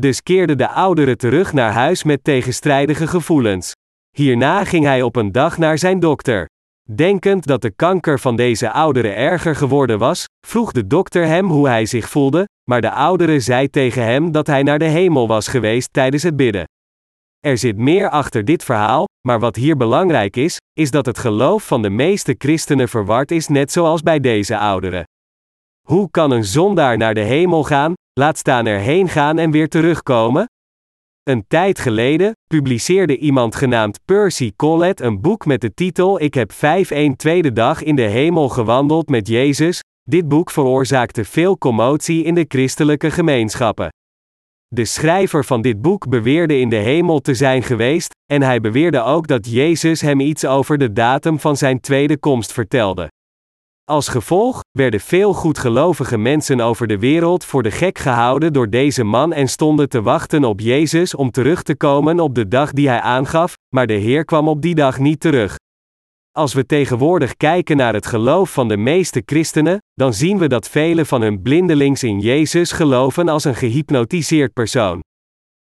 Dus 0.00 0.22
keerde 0.22 0.56
de 0.56 0.68
oudere 0.68 1.16
terug 1.16 1.52
naar 1.52 1.72
huis 1.72 2.04
met 2.04 2.24
tegenstrijdige 2.24 3.06
gevoelens. 3.06 3.72
Hierna 4.16 4.64
ging 4.64 4.84
hij 4.84 5.02
op 5.02 5.16
een 5.16 5.32
dag 5.32 5.58
naar 5.58 5.78
zijn 5.78 6.00
dokter. 6.00 6.48
Denkend 6.90 7.46
dat 7.46 7.62
de 7.62 7.70
kanker 7.70 8.18
van 8.18 8.36
deze 8.36 8.70
oudere 8.70 9.08
erger 9.08 9.56
geworden 9.56 9.98
was, 9.98 10.24
vroeg 10.46 10.72
de 10.72 10.86
dokter 10.86 11.26
hem 11.26 11.46
hoe 11.46 11.68
hij 11.68 11.86
zich 11.86 12.08
voelde, 12.08 12.48
maar 12.70 12.80
de 12.80 12.90
oudere 12.90 13.40
zei 13.40 13.70
tegen 13.70 14.04
hem 14.04 14.32
dat 14.32 14.46
hij 14.46 14.62
naar 14.62 14.78
de 14.78 14.84
hemel 14.84 15.28
was 15.28 15.48
geweest 15.48 15.92
tijdens 15.92 16.22
het 16.22 16.36
bidden. 16.36 16.64
Er 17.40 17.58
zit 17.58 17.76
meer 17.76 18.10
achter 18.10 18.44
dit 18.44 18.64
verhaal, 18.64 19.04
maar 19.26 19.40
wat 19.40 19.56
hier 19.56 19.76
belangrijk 19.76 20.36
is, 20.36 20.56
is 20.72 20.90
dat 20.90 21.06
het 21.06 21.18
geloof 21.18 21.66
van 21.66 21.82
de 21.82 21.90
meeste 21.90 22.34
christenen 22.38 22.88
verward 22.88 23.30
is, 23.30 23.48
net 23.48 23.72
zoals 23.72 24.02
bij 24.02 24.20
deze 24.20 24.58
ouderen. 24.58 25.04
Hoe 25.88 26.10
kan 26.10 26.30
een 26.30 26.44
zondaar 26.44 26.96
naar 26.96 27.14
de 27.14 27.20
hemel 27.20 27.64
gaan, 27.64 27.92
laat 28.12 28.38
staan 28.38 28.66
erheen 28.66 29.08
gaan 29.08 29.38
en 29.38 29.50
weer 29.50 29.68
terugkomen? 29.68 30.46
Een 31.22 31.44
tijd 31.48 31.78
geleden 31.78 32.32
publiceerde 32.46 33.18
iemand 33.18 33.54
genaamd 33.54 34.00
Percy 34.04 34.52
Collett 34.56 35.00
een 35.00 35.20
boek 35.20 35.46
met 35.46 35.60
de 35.60 35.74
titel 35.74 36.20
Ik 36.20 36.34
heb 36.34 36.52
5 36.52 37.16
tweede 37.16 37.52
dag 37.52 37.82
in 37.82 37.96
de 37.96 38.02
hemel 38.02 38.48
gewandeld 38.48 39.08
met 39.08 39.28
Jezus. 39.28 39.80
Dit 40.02 40.28
boek 40.28 40.50
veroorzaakte 40.50 41.24
veel 41.24 41.58
commotie 41.58 42.24
in 42.24 42.34
de 42.34 42.44
christelijke 42.48 43.10
gemeenschappen. 43.10 43.88
De 44.66 44.84
schrijver 44.84 45.44
van 45.44 45.62
dit 45.62 45.82
boek 45.82 46.08
beweerde 46.08 46.58
in 46.58 46.68
de 46.68 46.76
hemel 46.76 47.20
te 47.20 47.34
zijn 47.34 47.62
geweest, 47.62 48.14
en 48.32 48.42
hij 48.42 48.60
beweerde 48.60 49.02
ook 49.02 49.26
dat 49.26 49.50
Jezus 49.50 50.00
hem 50.00 50.20
iets 50.20 50.44
over 50.44 50.78
de 50.78 50.92
datum 50.92 51.40
van 51.40 51.56
zijn 51.56 51.80
tweede 51.80 52.18
komst 52.18 52.52
vertelde. 52.52 53.08
Als 53.90 54.08
gevolg 54.08 54.60
werden 54.70 55.00
veel 55.00 55.32
goedgelovige 55.32 56.18
mensen 56.18 56.60
over 56.60 56.86
de 56.86 56.98
wereld 56.98 57.44
voor 57.44 57.62
de 57.62 57.70
gek 57.70 57.98
gehouden 57.98 58.52
door 58.52 58.70
deze 58.70 59.04
man 59.04 59.32
en 59.32 59.48
stonden 59.48 59.88
te 59.88 60.02
wachten 60.02 60.44
op 60.44 60.60
Jezus 60.60 61.14
om 61.14 61.30
terug 61.30 61.62
te 61.62 61.76
komen 61.76 62.20
op 62.20 62.34
de 62.34 62.48
dag 62.48 62.72
die 62.72 62.88
hij 62.88 63.00
aangaf, 63.00 63.54
maar 63.74 63.86
de 63.86 63.94
Heer 63.94 64.24
kwam 64.24 64.48
op 64.48 64.62
die 64.62 64.74
dag 64.74 64.98
niet 64.98 65.20
terug. 65.20 65.56
Als 66.32 66.54
we 66.54 66.66
tegenwoordig 66.66 67.36
kijken 67.36 67.76
naar 67.76 67.94
het 67.94 68.06
geloof 68.06 68.52
van 68.52 68.68
de 68.68 68.76
meeste 68.76 69.22
christenen, 69.26 69.78
dan 69.94 70.14
zien 70.14 70.38
we 70.38 70.46
dat 70.46 70.68
velen 70.68 71.06
van 71.06 71.22
hun 71.22 71.42
blindelings 71.42 72.02
in 72.02 72.20
Jezus 72.20 72.72
geloven 72.72 73.28
als 73.28 73.44
een 73.44 73.54
gehypnotiseerd 73.54 74.52
persoon. 74.52 75.00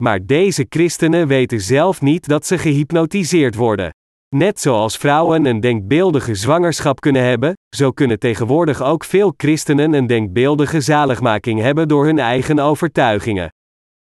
Maar 0.03 0.27
deze 0.27 0.67
christenen 0.69 1.27
weten 1.27 1.61
zelf 1.61 2.01
niet 2.01 2.29
dat 2.29 2.47
ze 2.47 2.59
gehypnotiseerd 2.59 3.55
worden. 3.55 3.91
Net 4.35 4.61
zoals 4.61 4.97
vrouwen 4.97 5.47
een 5.47 5.61
denkbeeldige 5.61 6.35
zwangerschap 6.35 7.01
kunnen 7.01 7.23
hebben, 7.23 7.53
zo 7.77 7.91
kunnen 7.91 8.19
tegenwoordig 8.19 8.83
ook 8.83 9.05
veel 9.05 9.35
christenen 9.37 9.93
een 9.93 10.07
denkbeeldige 10.07 10.81
zaligmaking 10.81 11.61
hebben 11.61 11.89
door 11.89 12.05
hun 12.05 12.19
eigen 12.19 12.59
overtuigingen. 12.59 13.49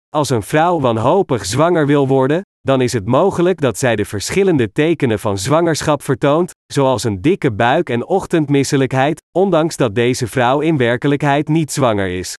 Als 0.10 0.30
een 0.30 0.44
vrouw 0.44 0.80
wanhopig 0.80 1.46
zwanger 1.46 1.86
wil 1.86 2.08
worden, 2.08 2.42
dan 2.62 2.82
is 2.82 2.94
het 2.94 3.06
mogelijk 3.06 3.62
dat 3.62 3.78
zij 3.78 3.96
de 3.96 4.06
verschillende 4.06 4.72
tekenen 4.72 5.20
van 5.20 5.38
zwangerschap 5.38 6.02
vertoont, 6.02 6.52
zoals 6.74 7.04
een 7.04 7.22
dikke 7.22 7.52
buik 7.52 7.90
en 7.90 8.06
ochtendmisselijkheid, 8.06 9.22
ondanks 9.38 9.76
dat 9.76 9.96
deze 9.96 10.28
vrouw 10.28 10.60
in 10.60 10.78
werkelijkheid 10.78 11.48
niet 11.48 11.72
zwanger 11.72 12.08
is. 12.08 12.36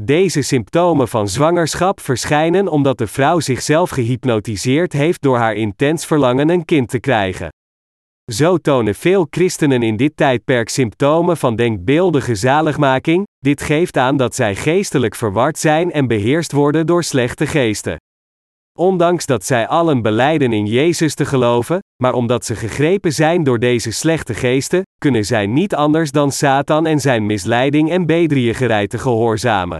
Deze 0.00 0.42
symptomen 0.42 1.08
van 1.08 1.28
zwangerschap 1.28 2.00
verschijnen 2.00 2.68
omdat 2.68 2.98
de 2.98 3.06
vrouw 3.06 3.40
zichzelf 3.40 3.90
gehypnotiseerd 3.90 4.92
heeft 4.92 5.22
door 5.22 5.36
haar 5.38 5.54
intens 5.54 6.06
verlangen 6.06 6.48
een 6.48 6.64
kind 6.64 6.88
te 6.88 7.00
krijgen. 7.00 7.48
Zo 8.32 8.56
tonen 8.56 8.94
veel 8.94 9.26
christenen 9.30 9.82
in 9.82 9.96
dit 9.96 10.16
tijdperk 10.16 10.68
symptomen 10.68 11.36
van 11.36 11.56
denkbeeldige 11.56 12.34
zaligmaking, 12.34 13.26
dit 13.38 13.62
geeft 13.62 13.96
aan 13.96 14.16
dat 14.16 14.34
zij 14.34 14.56
geestelijk 14.56 15.14
verward 15.14 15.58
zijn 15.58 15.92
en 15.92 16.06
beheerst 16.06 16.52
worden 16.52 16.86
door 16.86 17.04
slechte 17.04 17.46
geesten. 17.46 17.96
Ondanks 18.78 19.26
dat 19.26 19.44
zij 19.44 19.68
allen 19.68 20.02
beleiden 20.02 20.52
in 20.52 20.66
Jezus 20.66 21.14
te 21.14 21.24
geloven, 21.24 21.78
maar 22.02 22.14
omdat 22.14 22.44
ze 22.44 22.54
gegrepen 22.54 23.12
zijn 23.12 23.44
door 23.44 23.58
deze 23.58 23.90
slechte 23.90 24.34
geesten, 24.34 24.82
kunnen 24.98 25.24
zij 25.24 25.46
niet 25.46 25.74
anders 25.74 26.10
dan 26.10 26.32
Satan 26.32 26.86
en 26.86 27.00
zijn 27.00 27.26
misleiding 27.26 27.90
en 27.90 28.06
bedriegerij 28.06 28.86
te 28.86 28.98
gehoorzamen. 28.98 29.78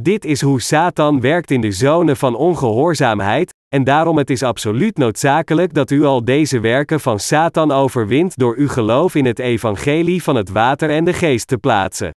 Dit 0.00 0.24
is 0.24 0.40
hoe 0.40 0.60
Satan 0.60 1.20
werkt 1.20 1.50
in 1.50 1.60
de 1.60 1.72
zone 1.72 2.16
van 2.16 2.36
ongehoorzaamheid, 2.36 3.54
en 3.74 3.84
daarom 3.84 4.18
het 4.18 4.30
is 4.30 4.42
absoluut 4.42 4.96
noodzakelijk 4.96 5.74
dat 5.74 5.90
u 5.90 6.04
al 6.04 6.24
deze 6.24 6.60
werken 6.60 7.00
van 7.00 7.18
Satan 7.18 7.72
overwint 7.72 8.36
door 8.36 8.56
uw 8.56 8.68
geloof 8.68 9.14
in 9.14 9.24
het 9.24 9.38
evangelie 9.38 10.22
van 10.22 10.36
het 10.36 10.50
water 10.50 10.90
en 10.90 11.04
de 11.04 11.12
geest 11.12 11.46
te 11.46 11.58
plaatsen. 11.58 12.10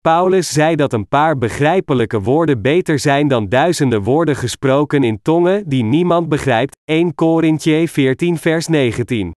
Paulus 0.00 0.52
zei 0.52 0.76
dat 0.76 0.92
een 0.92 1.08
paar 1.08 1.38
begrijpelijke 1.38 2.20
woorden 2.20 2.62
beter 2.62 2.98
zijn 2.98 3.28
dan 3.28 3.48
duizenden 3.48 4.02
woorden 4.02 4.36
gesproken 4.36 5.04
in 5.04 5.22
tongen 5.22 5.68
die 5.68 5.84
niemand 5.84 6.28
begrijpt. 6.28 6.76
1 6.84 7.14
Korintje 7.14 7.88
14 7.88 8.38
vers 8.38 8.66
19. 8.66 9.32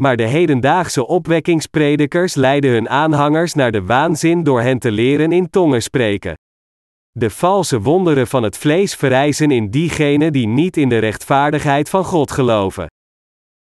Maar 0.00 0.16
de 0.16 0.26
hedendaagse 0.26 1.06
opwekkingspredikers 1.06 2.34
leiden 2.34 2.70
hun 2.70 2.88
aanhangers 2.88 3.54
naar 3.54 3.72
de 3.72 3.84
waanzin 3.84 4.42
door 4.42 4.60
hen 4.60 4.78
te 4.78 4.90
leren 4.90 5.32
in 5.32 5.50
tongen 5.50 5.82
spreken. 5.82 6.34
De 7.10 7.30
valse 7.30 7.80
wonderen 7.80 8.26
van 8.26 8.42
het 8.42 8.58
vlees 8.58 8.94
verrijzen 8.94 9.50
in 9.50 9.70
diegenen 9.70 10.32
die 10.32 10.46
niet 10.46 10.76
in 10.76 10.88
de 10.88 10.98
rechtvaardigheid 10.98 11.88
van 11.88 12.04
God 12.04 12.30
geloven. 12.30 12.86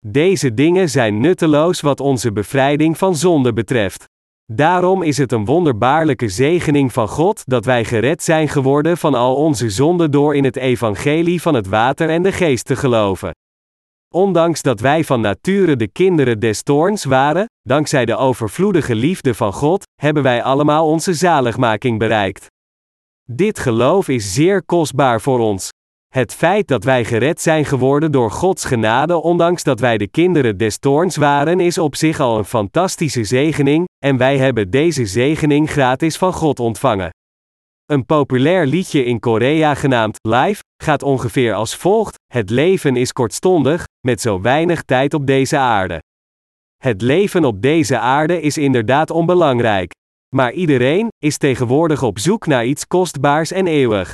Deze 0.06 0.54
dingen 0.54 0.90
zijn 0.90 1.20
nutteloos 1.20 1.80
wat 1.80 2.00
onze 2.00 2.32
bevrijding 2.32 2.98
van 2.98 3.16
zonde 3.16 3.52
betreft. 3.52 4.12
Daarom 4.52 5.02
is 5.02 5.18
het 5.18 5.32
een 5.32 5.44
wonderbaarlijke 5.44 6.28
zegening 6.28 6.92
van 6.92 7.08
God 7.08 7.42
dat 7.44 7.64
wij 7.64 7.84
gered 7.84 8.22
zijn 8.22 8.48
geworden 8.48 8.96
van 8.96 9.14
al 9.14 9.36
onze 9.36 9.70
zonden 9.70 10.10
door 10.10 10.36
in 10.36 10.44
het 10.44 10.56
evangelie 10.56 11.42
van 11.42 11.54
het 11.54 11.66
water 11.66 12.08
en 12.08 12.22
de 12.22 12.32
geest 12.32 12.64
te 12.64 12.76
geloven. 12.76 13.30
Ondanks 14.14 14.62
dat 14.62 14.80
wij 14.80 15.04
van 15.04 15.20
nature 15.20 15.76
de 15.76 15.88
kinderen 15.88 16.40
des 16.40 16.62
toorns 16.62 17.04
waren, 17.04 17.46
dankzij 17.62 18.04
de 18.04 18.16
overvloedige 18.16 18.94
liefde 18.94 19.34
van 19.34 19.52
God, 19.52 19.82
hebben 20.00 20.22
wij 20.22 20.42
allemaal 20.42 20.86
onze 20.86 21.14
zaligmaking 21.14 21.98
bereikt. 21.98 22.46
Dit 23.30 23.58
geloof 23.58 24.08
is 24.08 24.34
zeer 24.34 24.64
kostbaar 24.64 25.20
voor 25.20 25.38
ons. 25.38 25.68
Het 26.14 26.34
feit 26.34 26.68
dat 26.68 26.84
wij 26.84 27.04
gered 27.04 27.40
zijn 27.40 27.64
geworden 27.64 28.12
door 28.12 28.30
Gods 28.30 28.64
genade, 28.64 29.22
ondanks 29.22 29.62
dat 29.62 29.80
wij 29.80 29.98
de 29.98 30.08
kinderen 30.08 30.56
des 30.56 30.78
toorns 30.78 31.16
waren, 31.16 31.60
is 31.60 31.78
op 31.78 31.96
zich 31.96 32.20
al 32.20 32.38
een 32.38 32.44
fantastische 32.44 33.24
zegening, 33.24 33.84
en 34.04 34.16
wij 34.16 34.38
hebben 34.38 34.70
deze 34.70 35.06
zegening 35.06 35.70
gratis 35.70 36.16
van 36.16 36.32
God 36.32 36.60
ontvangen. 36.60 37.10
Een 37.86 38.06
populair 38.06 38.66
liedje 38.66 39.04
in 39.04 39.20
Korea 39.20 39.74
genaamd 39.74 40.18
Life 40.22 40.62
gaat 40.82 41.02
ongeveer 41.02 41.54
als 41.54 41.76
volgt: 41.76 42.14
Het 42.32 42.50
leven 42.50 42.96
is 42.96 43.12
kortstondig, 43.12 43.84
met 44.06 44.20
zo 44.20 44.40
weinig 44.40 44.82
tijd 44.82 45.14
op 45.14 45.26
deze 45.26 45.58
aarde. 45.58 46.02
Het 46.76 47.02
leven 47.02 47.44
op 47.44 47.62
deze 47.62 47.98
aarde 47.98 48.40
is 48.40 48.58
inderdaad 48.58 49.10
onbelangrijk. 49.10 49.92
Maar 50.36 50.52
iedereen 50.52 51.08
is 51.18 51.36
tegenwoordig 51.36 52.02
op 52.02 52.18
zoek 52.18 52.46
naar 52.46 52.66
iets 52.66 52.86
kostbaars 52.86 53.52
en 53.52 53.66
eeuwig. 53.66 54.12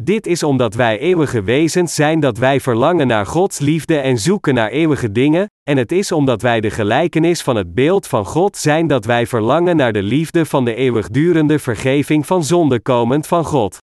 Dit 0.00 0.26
is 0.26 0.42
omdat 0.42 0.74
wij 0.74 0.98
eeuwige 0.98 1.42
wezens 1.42 1.94
zijn 1.94 2.20
dat 2.20 2.38
wij 2.38 2.60
verlangen 2.60 3.06
naar 3.06 3.26
Gods 3.26 3.58
liefde 3.58 3.98
en 3.98 4.18
zoeken 4.18 4.54
naar 4.54 4.70
eeuwige 4.70 5.12
dingen, 5.12 5.46
en 5.62 5.76
het 5.76 5.92
is 5.92 6.12
omdat 6.12 6.42
wij 6.42 6.60
de 6.60 6.70
gelijkenis 6.70 7.42
van 7.42 7.56
het 7.56 7.74
beeld 7.74 8.06
van 8.06 8.24
God 8.24 8.56
zijn 8.56 8.86
dat 8.86 9.04
wij 9.04 9.26
verlangen 9.26 9.76
naar 9.76 9.92
de 9.92 10.02
liefde 10.02 10.46
van 10.46 10.64
de 10.64 10.74
eeuwigdurende 10.74 11.58
vergeving 11.58 12.26
van 12.26 12.44
zonde 12.44 12.80
komend 12.80 13.26
van 13.26 13.44
God. 13.44 13.78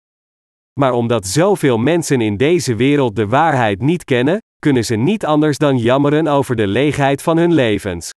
Maar 0.79 0.93
omdat 0.93 1.27
zoveel 1.27 1.77
mensen 1.77 2.21
in 2.21 2.37
deze 2.37 2.75
wereld 2.75 3.15
de 3.15 3.27
waarheid 3.27 3.81
niet 3.81 4.03
kennen, 4.03 4.37
kunnen 4.59 4.85
ze 4.85 4.95
niet 4.95 5.25
anders 5.25 5.57
dan 5.57 5.77
jammeren 5.77 6.27
over 6.27 6.55
de 6.55 6.67
leegheid 6.67 7.21
van 7.21 7.37
hun 7.37 7.53
levens. 7.53 8.09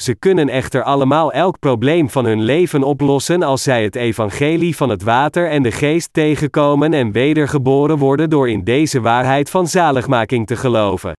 Ze 0.00 0.14
kunnen 0.14 0.48
echter 0.48 0.82
allemaal 0.82 1.32
elk 1.32 1.58
probleem 1.58 2.10
van 2.10 2.24
hun 2.24 2.42
leven 2.42 2.82
oplossen 2.82 3.42
als 3.42 3.62
zij 3.62 3.84
het 3.84 3.96
evangelie 3.96 4.76
van 4.76 4.88
het 4.88 5.02
water 5.02 5.50
en 5.50 5.62
de 5.62 5.72
geest 5.72 6.08
tegenkomen 6.12 6.92
en 6.92 7.12
wedergeboren 7.12 7.98
worden 7.98 8.30
door 8.30 8.48
in 8.48 8.64
deze 8.64 9.00
waarheid 9.00 9.50
van 9.50 9.66
zaligmaking 9.66 10.46
te 10.46 10.56
geloven. 10.56 11.12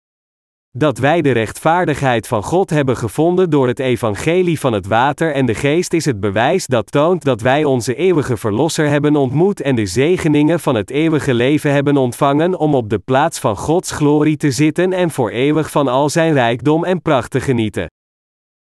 Dat 0.79 0.99
wij 0.99 1.23
de 1.23 1.31
rechtvaardigheid 1.31 2.27
van 2.27 2.43
God 2.43 2.71
hebben 2.71 2.97
gevonden 2.97 3.51
door 3.51 3.67
het 3.67 3.79
evangelie 3.79 4.61
van 4.61 4.73
het 4.73 4.87
water 4.87 5.33
en 5.33 5.47
de 5.47 5.55
geest 5.55 5.93
is 5.93 6.05
het 6.05 6.21
bewijs 6.21 6.67
dat 6.67 6.93
toont 6.93 7.25
dat 7.25 7.41
wij 7.41 7.65
onze 7.65 7.95
eeuwige 7.95 8.37
Verlosser 8.37 8.89
hebben 8.89 9.17
ontmoet 9.17 9.61
en 9.61 9.75
de 9.75 9.87
zegeningen 9.87 10.61
van 10.61 10.75
het 10.75 10.91
eeuwige 10.91 11.35
leven 11.35 11.73
hebben 11.73 11.97
ontvangen 11.97 12.59
om 12.59 12.75
op 12.75 12.91
de 12.91 12.99
plaats 12.99 13.39
van 13.39 13.57
Gods 13.57 13.91
glorie 13.91 14.37
te 14.37 14.51
zitten 14.51 14.93
en 14.93 15.11
voor 15.11 15.31
eeuwig 15.31 15.71
van 15.71 15.89
al 15.89 16.09
zijn 16.09 16.33
rijkdom 16.33 16.85
en 16.85 17.03
pracht 17.03 17.31
te 17.31 17.41
genieten. 17.41 17.87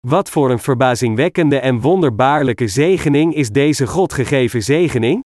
Wat 0.08 0.30
voor 0.30 0.52
een 0.52 0.60
verbazingwekkende 0.60 1.60
en 1.60 1.82
wonderbaarlijke 1.82 2.67
zegening 2.67 3.36
is 3.36 3.50
deze 3.50 3.88
God 3.88 4.13
gegeven 4.13 4.63
zegening? 4.63 5.24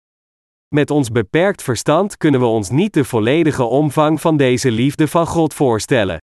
Met 0.75 0.91
ons 0.91 1.11
beperkt 1.11 1.63
verstand 1.63 2.17
kunnen 2.17 2.39
we 2.39 2.45
ons 2.45 2.69
niet 2.69 2.93
de 2.93 3.03
volledige 3.03 3.63
omvang 3.63 4.21
van 4.21 4.37
deze 4.37 4.71
liefde 4.71 5.07
van 5.07 5.27
God 5.27 5.53
voorstellen. 5.53 6.17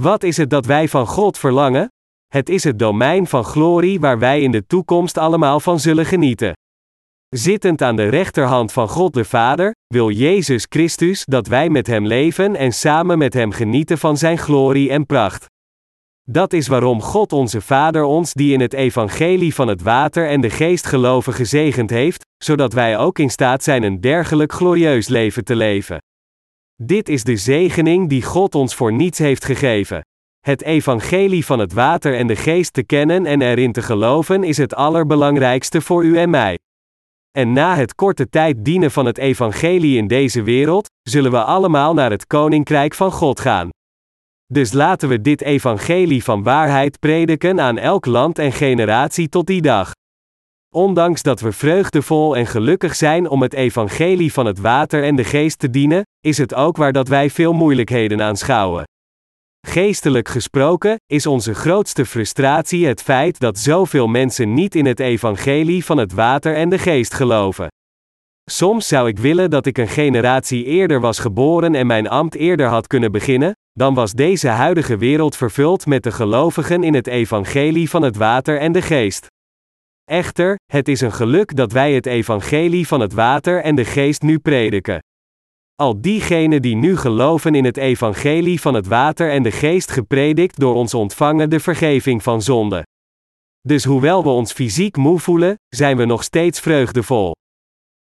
Wat 0.00 0.22
is 0.22 0.36
het 0.36 0.50
dat 0.50 0.66
wij 0.66 0.88
van 0.88 1.06
God 1.06 1.38
verlangen? 1.38 1.88
Het 2.26 2.48
is 2.48 2.64
het 2.64 2.78
domein 2.78 3.26
van 3.26 3.44
glorie 3.44 4.00
waar 4.00 4.18
wij 4.18 4.40
in 4.40 4.50
de 4.50 4.66
toekomst 4.66 5.18
allemaal 5.18 5.60
van 5.60 5.80
zullen 5.80 6.06
genieten. 6.06 6.52
Zittend 7.28 7.82
aan 7.82 7.96
de 7.96 8.08
rechterhand 8.08 8.72
van 8.72 8.88
God 8.88 9.14
de 9.14 9.24
Vader, 9.24 9.74
wil 9.86 10.10
Jezus 10.10 10.66
Christus 10.68 11.24
dat 11.24 11.46
wij 11.46 11.68
met 11.68 11.86
Hem 11.86 12.06
leven 12.06 12.56
en 12.56 12.72
samen 12.72 13.18
met 13.18 13.34
Hem 13.34 13.52
genieten 13.52 13.98
van 13.98 14.16
Zijn 14.16 14.38
glorie 14.38 14.90
en 14.90 15.06
pracht. 15.06 15.46
Dat 16.30 16.52
is 16.52 16.68
waarom 16.68 17.02
God 17.02 17.32
onze 17.32 17.60
Vader 17.60 18.02
ons 18.02 18.32
die 18.32 18.52
in 18.52 18.60
het 18.60 18.72
evangelie 18.72 19.54
van 19.54 19.68
het 19.68 19.82
water 19.82 20.28
en 20.28 20.40
de 20.40 20.50
geest 20.50 20.86
geloven 20.86 21.32
gezegend 21.32 21.90
heeft, 21.90 22.24
zodat 22.44 22.72
wij 22.72 22.98
ook 22.98 23.18
in 23.18 23.30
staat 23.30 23.62
zijn 23.62 23.82
een 23.82 24.00
dergelijk 24.00 24.52
glorieus 24.52 25.08
leven 25.08 25.44
te 25.44 25.56
leven. 25.56 25.98
Dit 26.82 27.08
is 27.08 27.24
de 27.24 27.36
zegening 27.36 28.08
die 28.08 28.22
God 28.22 28.54
ons 28.54 28.74
voor 28.74 28.92
niets 28.92 29.18
heeft 29.18 29.44
gegeven. 29.44 30.00
Het 30.40 30.62
evangelie 30.62 31.44
van 31.44 31.58
het 31.58 31.72
water 31.72 32.16
en 32.16 32.26
de 32.26 32.36
geest 32.36 32.72
te 32.72 32.82
kennen 32.82 33.26
en 33.26 33.42
erin 33.42 33.72
te 33.72 33.82
geloven 33.82 34.44
is 34.44 34.56
het 34.56 34.74
allerbelangrijkste 34.74 35.80
voor 35.80 36.04
u 36.04 36.18
en 36.18 36.30
mij. 36.30 36.58
En 37.38 37.52
na 37.52 37.76
het 37.76 37.94
korte 37.94 38.28
tijd 38.28 38.64
dienen 38.64 38.90
van 38.90 39.06
het 39.06 39.18
evangelie 39.18 39.96
in 39.96 40.06
deze 40.06 40.42
wereld, 40.42 40.88
zullen 41.02 41.30
we 41.30 41.42
allemaal 41.42 41.94
naar 41.94 42.10
het 42.10 42.26
koninkrijk 42.26 42.94
van 42.94 43.12
God 43.12 43.40
gaan. 43.40 43.68
Dus 44.52 44.72
laten 44.72 45.08
we 45.08 45.20
dit 45.20 45.42
evangelie 45.42 46.24
van 46.24 46.42
waarheid 46.42 46.98
prediken 46.98 47.60
aan 47.60 47.78
elk 47.78 48.06
land 48.06 48.38
en 48.38 48.52
generatie 48.52 49.28
tot 49.28 49.46
die 49.46 49.62
dag. 49.62 49.92
Ondanks 50.74 51.22
dat 51.22 51.40
we 51.40 51.52
vreugdevol 51.52 52.36
en 52.36 52.46
gelukkig 52.46 52.94
zijn 52.94 53.28
om 53.28 53.42
het 53.42 53.52
evangelie 53.52 54.32
van 54.32 54.46
het 54.46 54.58
water 54.58 55.04
en 55.04 55.16
de 55.16 55.24
geest 55.24 55.58
te 55.58 55.70
dienen, 55.70 56.02
is 56.20 56.38
het 56.38 56.54
ook 56.54 56.76
waar 56.76 56.92
dat 56.92 57.08
wij 57.08 57.30
veel 57.30 57.52
moeilijkheden 57.52 58.22
aanschouwen. 58.22 58.84
Geestelijk 59.66 60.28
gesproken, 60.28 60.96
is 61.06 61.26
onze 61.26 61.54
grootste 61.54 62.06
frustratie 62.06 62.86
het 62.86 63.02
feit 63.02 63.38
dat 63.38 63.58
zoveel 63.58 64.06
mensen 64.06 64.54
niet 64.54 64.74
in 64.74 64.86
het 64.86 65.00
evangelie 65.00 65.84
van 65.84 65.96
het 65.96 66.12
water 66.12 66.54
en 66.54 66.68
de 66.68 66.78
geest 66.78 67.14
geloven. 67.14 67.68
Soms 68.50 68.88
zou 68.88 69.08
ik 69.08 69.18
willen 69.18 69.50
dat 69.50 69.66
ik 69.66 69.78
een 69.78 69.88
generatie 69.88 70.64
eerder 70.64 71.00
was 71.00 71.18
geboren 71.18 71.74
en 71.74 71.86
mijn 71.86 72.08
ambt 72.08 72.34
eerder 72.34 72.66
had 72.66 72.86
kunnen 72.86 73.12
beginnen, 73.12 73.52
dan 73.72 73.94
was 73.94 74.12
deze 74.12 74.48
huidige 74.48 74.96
wereld 74.96 75.36
vervuld 75.36 75.86
met 75.86 76.02
de 76.02 76.12
gelovigen 76.12 76.82
in 76.82 76.94
het 76.94 77.06
evangelie 77.06 77.90
van 77.90 78.02
het 78.02 78.16
water 78.16 78.58
en 78.58 78.72
de 78.72 78.82
geest. 78.82 79.26
Echter, 80.04 80.56
het 80.72 80.88
is 80.88 81.00
een 81.00 81.12
geluk 81.12 81.56
dat 81.56 81.72
wij 81.72 81.92
het 81.92 82.06
evangelie 82.06 82.86
van 82.86 83.00
het 83.00 83.12
water 83.12 83.62
en 83.62 83.74
de 83.74 83.84
geest 83.84 84.22
nu 84.22 84.38
prediken. 84.38 84.98
Al 85.74 86.00
diegenen 86.00 86.62
die 86.62 86.76
nu 86.76 86.96
geloven 86.96 87.54
in 87.54 87.64
het 87.64 87.76
evangelie 87.76 88.60
van 88.60 88.74
het 88.74 88.86
water 88.86 89.30
en 89.30 89.42
de 89.42 89.52
geest 89.52 89.90
gepredikt 89.90 90.60
door 90.60 90.74
ons 90.74 90.94
ontvangen 90.94 91.50
de 91.50 91.60
vergeving 91.60 92.22
van 92.22 92.42
zonde. 92.42 92.82
Dus 93.60 93.84
hoewel 93.84 94.22
we 94.22 94.28
ons 94.28 94.52
fysiek 94.52 94.96
moe 94.96 95.18
voelen, 95.18 95.54
zijn 95.68 95.96
we 95.96 96.04
nog 96.04 96.22
steeds 96.22 96.60
vreugdevol. 96.60 97.35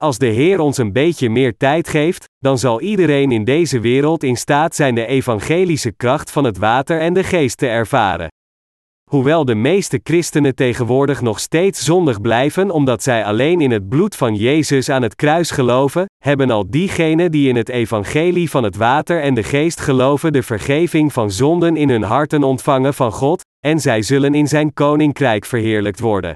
Als 0.03 0.17
de 0.17 0.25
Heer 0.25 0.59
ons 0.59 0.77
een 0.77 0.91
beetje 0.91 1.29
meer 1.29 1.57
tijd 1.57 1.87
geeft, 1.87 2.29
dan 2.39 2.57
zal 2.57 2.81
iedereen 2.81 3.31
in 3.31 3.43
deze 3.43 3.79
wereld 3.79 4.23
in 4.23 4.35
staat 4.35 4.75
zijn 4.75 4.95
de 4.95 5.05
evangelische 5.05 5.91
kracht 5.91 6.31
van 6.31 6.43
het 6.43 6.57
water 6.57 6.99
en 6.99 7.13
de 7.13 7.23
geest 7.23 7.57
te 7.57 7.67
ervaren. 7.67 8.27
Hoewel 9.09 9.45
de 9.45 9.55
meeste 9.55 9.99
christenen 10.03 10.55
tegenwoordig 10.55 11.21
nog 11.21 11.39
steeds 11.39 11.83
zondig 11.83 12.21
blijven 12.21 12.71
omdat 12.71 13.03
zij 13.03 13.25
alleen 13.25 13.61
in 13.61 13.71
het 13.71 13.89
bloed 13.89 14.15
van 14.15 14.35
Jezus 14.35 14.89
aan 14.89 15.01
het 15.01 15.15
kruis 15.15 15.51
geloven, 15.51 16.05
hebben 16.23 16.49
al 16.49 16.69
diegenen 16.69 17.31
die 17.31 17.49
in 17.49 17.55
het 17.55 17.69
evangelie 17.69 18.49
van 18.49 18.63
het 18.63 18.75
water 18.75 19.21
en 19.21 19.33
de 19.33 19.43
geest 19.43 19.79
geloven 19.79 20.33
de 20.33 20.43
vergeving 20.43 21.13
van 21.13 21.31
zonden 21.31 21.75
in 21.75 21.89
hun 21.89 22.03
harten 22.03 22.43
ontvangen 22.43 22.93
van 22.93 23.11
God, 23.11 23.41
en 23.59 23.79
zij 23.79 24.01
zullen 24.01 24.33
in 24.33 24.47
zijn 24.47 24.73
koninkrijk 24.73 25.45
verheerlijkt 25.45 25.99
worden. 25.99 26.33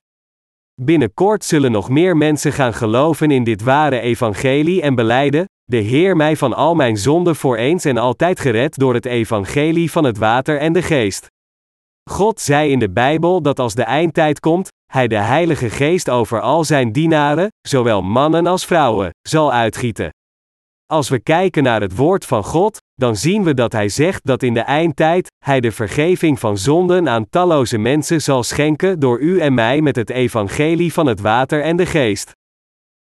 Binnenkort 0.82 1.46
zullen 1.46 1.72
nog 1.72 1.90
meer 1.90 2.18
mensen 2.18 2.54
gaan 2.54 2.74
geloven 2.74 3.32
in 3.32 3.44
dit 3.44 3.62
ware 3.64 4.00
evangelie 4.00 4.82
en 4.82 4.96
beleiden: 4.96 5.46
De 5.64 5.78
Heer 5.78 6.16
mij 6.16 6.36
van 6.36 6.54
al 6.54 6.76
mijn 6.76 6.98
zonden 6.98 7.36
voor 7.36 7.58
eens 7.58 7.86
en 7.86 7.98
altijd 7.98 8.40
gered 8.40 8.78
door 8.78 8.94
het 8.94 9.06
evangelie 9.06 9.92
van 9.92 10.04
het 10.04 10.18
water 10.18 10.60
en 10.60 10.74
de 10.74 10.82
geest. 10.82 11.28
God 12.10 12.40
zei 12.40 12.72
in 12.72 12.80
de 12.80 12.90
Bijbel 12.90 13.42
dat 13.42 13.60
als 13.60 13.76
de 13.76 13.84
eindtijd 13.84 14.40
komt, 14.40 14.70
Hij 14.92 15.08
de 15.08 15.16
Heilige 15.16 15.70
Geest 15.70 16.10
over 16.10 16.42
al 16.42 16.64
zijn 16.64 16.92
dienaren, 16.92 17.48
zowel 17.68 18.02
mannen 18.02 18.48
als 18.48 18.66
vrouwen, 18.66 19.10
zal 19.22 19.54
uitgieten. 19.54 20.10
Als 20.94 21.10
we 21.10 21.20
kijken 21.20 21.64
naar 21.64 21.82
het 21.82 21.96
woord 21.96 22.26
van 22.26 22.44
God, 22.44 22.82
dan 22.96 23.16
zien 23.16 23.44
we 23.44 23.54
dat 23.54 23.72
Hij 23.72 23.90
zegt 23.90 24.26
dat 24.26 24.44
in 24.44 24.54
de 24.54 24.60
eindtijd 24.60 25.32
Hij 25.46 25.60
de 25.60 25.72
vergeving 25.72 26.40
van 26.40 26.58
zonden 26.58 27.10
aan 27.10 27.30
talloze 27.30 27.78
mensen 27.78 28.22
zal 28.22 28.44
schenken 28.44 29.00
door 29.00 29.20
u 29.20 29.40
en 29.40 29.54
mij 29.54 29.82
met 29.82 29.96
het 29.96 30.10
evangelie 30.10 30.94
van 30.94 31.06
het 31.06 31.22
water 31.22 31.62
en 31.62 31.76
de 31.76 31.86
geest. 31.86 32.32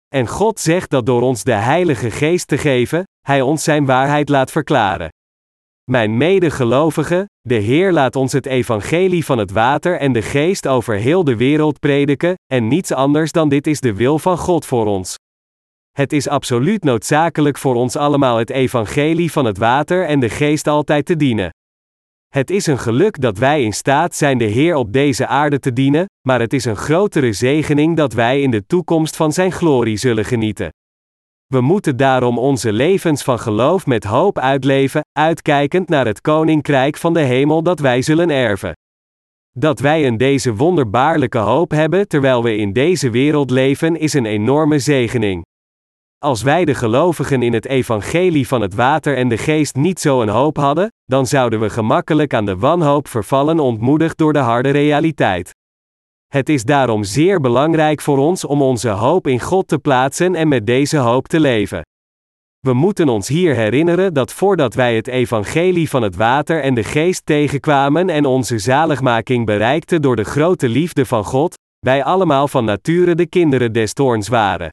En 0.07 0.27
God 0.27 0.59
zegt 0.59 0.89
dat 0.89 1.05
door 1.05 1.21
ons 1.21 1.43
de 1.43 1.53
Heilige 1.53 2.11
Geest 2.11 2.47
te 2.47 2.57
geven, 2.57 3.03
Hij 3.21 3.41
ons 3.41 3.63
Zijn 3.63 3.85
waarheid 3.85 4.29
laat 4.29 4.51
verklaren. 4.51 5.09
Mijn 5.83 6.17
medegelovigen, 6.17 7.25
de 7.41 7.55
Heer 7.55 7.91
laat 7.91 8.15
ons 8.15 8.31
het 8.31 8.45
evangelie 8.45 9.25
van 9.25 9.37
het 9.37 9.51
water 9.51 9.99
en 9.99 10.11
de 10.11 10.21
geest 10.21 10.67
over 10.67 10.95
heel 10.95 11.23
de 11.23 11.35
wereld 11.35 11.79
prediken, 11.79 12.33
en 12.53 12.67
niets 12.67 12.91
anders 12.91 13.31
dan 13.31 13.49
dit 13.49 13.67
is 13.67 13.79
de 13.79 13.93
wil 13.93 14.19
van 14.19 14.37
God 14.37 14.65
voor 14.65 14.85
ons. 14.85 15.15
Het 15.97 16.13
is 16.13 16.27
absoluut 16.27 16.83
noodzakelijk 16.83 17.57
voor 17.57 17.75
ons 17.75 17.95
allemaal 17.95 18.37
het 18.37 18.49
evangelie 18.49 19.31
van 19.31 19.45
het 19.45 19.57
water 19.57 20.05
en 20.05 20.19
de 20.19 20.29
geest 20.29 20.67
altijd 20.67 21.05
te 21.05 21.15
dienen. 21.15 21.49
Het 22.27 22.49
is 22.49 22.67
een 22.67 22.79
geluk 22.79 23.21
dat 23.21 23.37
wij 23.37 23.63
in 23.63 23.73
staat 23.73 24.15
zijn 24.15 24.37
de 24.37 24.45
Heer 24.45 24.75
op 24.75 24.93
deze 24.93 25.27
aarde 25.27 25.59
te 25.59 25.73
dienen, 25.73 26.05
maar 26.27 26.39
het 26.39 26.53
is 26.53 26.65
een 26.65 26.75
grotere 26.75 27.33
zegening 27.33 27.97
dat 27.97 28.13
wij 28.13 28.41
in 28.41 28.51
de 28.51 28.65
toekomst 28.65 29.15
van 29.15 29.31
Zijn 29.31 29.51
glorie 29.51 29.97
zullen 29.97 30.25
genieten. 30.25 30.69
We 31.45 31.61
moeten 31.61 31.97
daarom 31.97 32.37
onze 32.37 32.73
levens 32.73 33.23
van 33.23 33.39
geloof 33.39 33.85
met 33.85 34.03
hoop 34.03 34.39
uitleven, 34.39 35.01
uitkijkend 35.19 35.89
naar 35.89 36.05
het 36.05 36.21
koninkrijk 36.21 36.97
van 36.97 37.13
de 37.13 37.19
hemel 37.21 37.63
dat 37.63 37.79
wij 37.79 38.01
zullen 38.01 38.29
erven. 38.29 38.73
Dat 39.51 39.79
wij 39.79 40.07
een 40.07 40.17
deze 40.17 40.55
wonderbaarlijke 40.55 41.37
hoop 41.37 41.71
hebben 41.71 42.07
terwijl 42.07 42.43
we 42.43 42.55
in 42.55 42.73
deze 42.73 43.09
wereld 43.09 43.49
leven 43.49 43.95
is 43.95 44.13
een 44.13 44.25
enorme 44.25 44.79
zegening. 44.79 45.45
Als 46.19 46.41
wij 46.41 46.65
de 46.65 46.73
gelovigen 46.75 47.41
in 47.41 47.53
het 47.53 47.65
evangelie 47.65 48.47
van 48.47 48.61
het 48.61 48.73
water 48.73 49.17
en 49.17 49.29
de 49.29 49.37
geest 49.37 49.75
niet 49.75 49.99
zo 49.99 50.21
een 50.21 50.29
hoop 50.29 50.57
hadden, 50.57 50.91
dan 51.05 51.25
zouden 51.27 51.59
we 51.59 51.69
gemakkelijk 51.69 52.33
aan 52.33 52.45
de 52.45 52.57
wanhoop 52.57 53.07
vervallen 53.07 53.59
ontmoedigd 53.59 54.17
door 54.17 54.33
de 54.33 54.39
harde 54.39 54.69
realiteit. 54.69 55.55
Het 56.27 56.49
is 56.49 56.63
daarom 56.63 57.03
zeer 57.03 57.39
belangrijk 57.39 58.01
voor 58.01 58.17
ons 58.17 58.45
om 58.45 58.61
onze 58.61 58.89
hoop 58.89 59.27
in 59.27 59.39
God 59.39 59.67
te 59.67 59.77
plaatsen 59.77 60.35
en 60.35 60.47
met 60.47 60.65
deze 60.65 60.97
hoop 60.97 61.27
te 61.27 61.39
leven. 61.39 61.81
We 62.59 62.73
moeten 62.73 63.09
ons 63.09 63.27
hier 63.27 63.55
herinneren 63.55 64.13
dat 64.13 64.33
voordat 64.33 64.73
wij 64.73 64.95
het 64.95 65.07
evangelie 65.07 65.89
van 65.89 66.01
het 66.01 66.15
water 66.15 66.61
en 66.61 66.73
de 66.73 66.83
geest 66.83 67.25
tegenkwamen 67.25 68.09
en 68.09 68.25
onze 68.25 68.57
zaligmaking 68.57 69.45
bereikten 69.45 70.01
door 70.01 70.15
de 70.15 70.25
grote 70.25 70.69
liefde 70.69 71.05
van 71.05 71.23
God, 71.23 71.55
wij 71.79 72.03
allemaal 72.03 72.47
van 72.47 72.65
nature 72.65 73.15
de 73.15 73.27
kinderen 73.27 73.73
des 73.73 73.93
toorns 73.93 74.27
waren. 74.27 74.69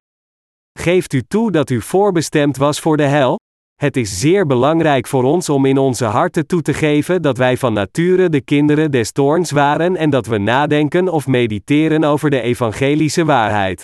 Geeft 0.78 1.12
u 1.12 1.22
toe 1.28 1.50
dat 1.50 1.70
u 1.70 1.80
voorbestemd 1.80 2.56
was 2.56 2.80
voor 2.80 2.96
de 2.96 3.02
hel? 3.02 3.38
Het 3.74 3.96
is 3.96 4.20
zeer 4.20 4.46
belangrijk 4.46 5.06
voor 5.06 5.22
ons 5.22 5.48
om 5.48 5.64
in 5.64 5.78
onze 5.78 6.04
harten 6.04 6.46
toe 6.46 6.62
te 6.62 6.74
geven 6.74 7.22
dat 7.22 7.36
wij 7.36 7.56
van 7.56 7.72
nature 7.72 8.28
de 8.28 8.40
kinderen 8.40 8.90
des 8.90 9.12
toorns 9.12 9.50
waren 9.50 9.96
en 9.96 10.10
dat 10.10 10.26
we 10.26 10.38
nadenken 10.38 11.08
of 11.08 11.26
mediteren 11.26 12.04
over 12.04 12.30
de 12.30 12.40
evangelische 12.40 13.24
waarheid. 13.24 13.82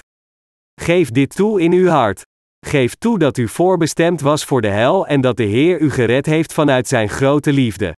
Geef 0.81 1.11
dit 1.11 1.37
toe 1.37 1.61
in 1.61 1.73
uw 1.73 1.89
hart. 1.89 2.23
Geef 2.67 2.95
toe 2.95 3.19
dat 3.19 3.37
u 3.37 3.49
voorbestemd 3.49 4.21
was 4.21 4.45
voor 4.45 4.61
de 4.61 4.69
hel 4.69 5.07
en 5.07 5.21
dat 5.21 5.37
de 5.37 5.45
Heer 5.45 5.81
u 5.81 5.91
gered 5.91 6.27
heeft 6.27 6.53
vanuit 6.53 6.89
Zijn 6.89 7.09
grote 7.09 7.53
liefde. 7.53 7.97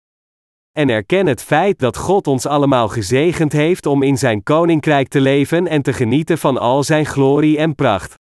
En 0.78 0.88
erken 0.88 1.26
het 1.26 1.42
feit 1.42 1.78
dat 1.78 1.96
God 1.96 2.26
ons 2.26 2.46
allemaal 2.46 2.88
gezegend 2.88 3.52
heeft 3.52 3.86
om 3.86 4.02
in 4.02 4.18
Zijn 4.18 4.42
koninkrijk 4.42 5.08
te 5.08 5.20
leven 5.20 5.66
en 5.66 5.82
te 5.82 5.92
genieten 5.92 6.38
van 6.38 6.58
al 6.58 6.82
Zijn 6.82 7.06
glorie 7.06 7.58
en 7.58 7.74
pracht. 7.74 8.20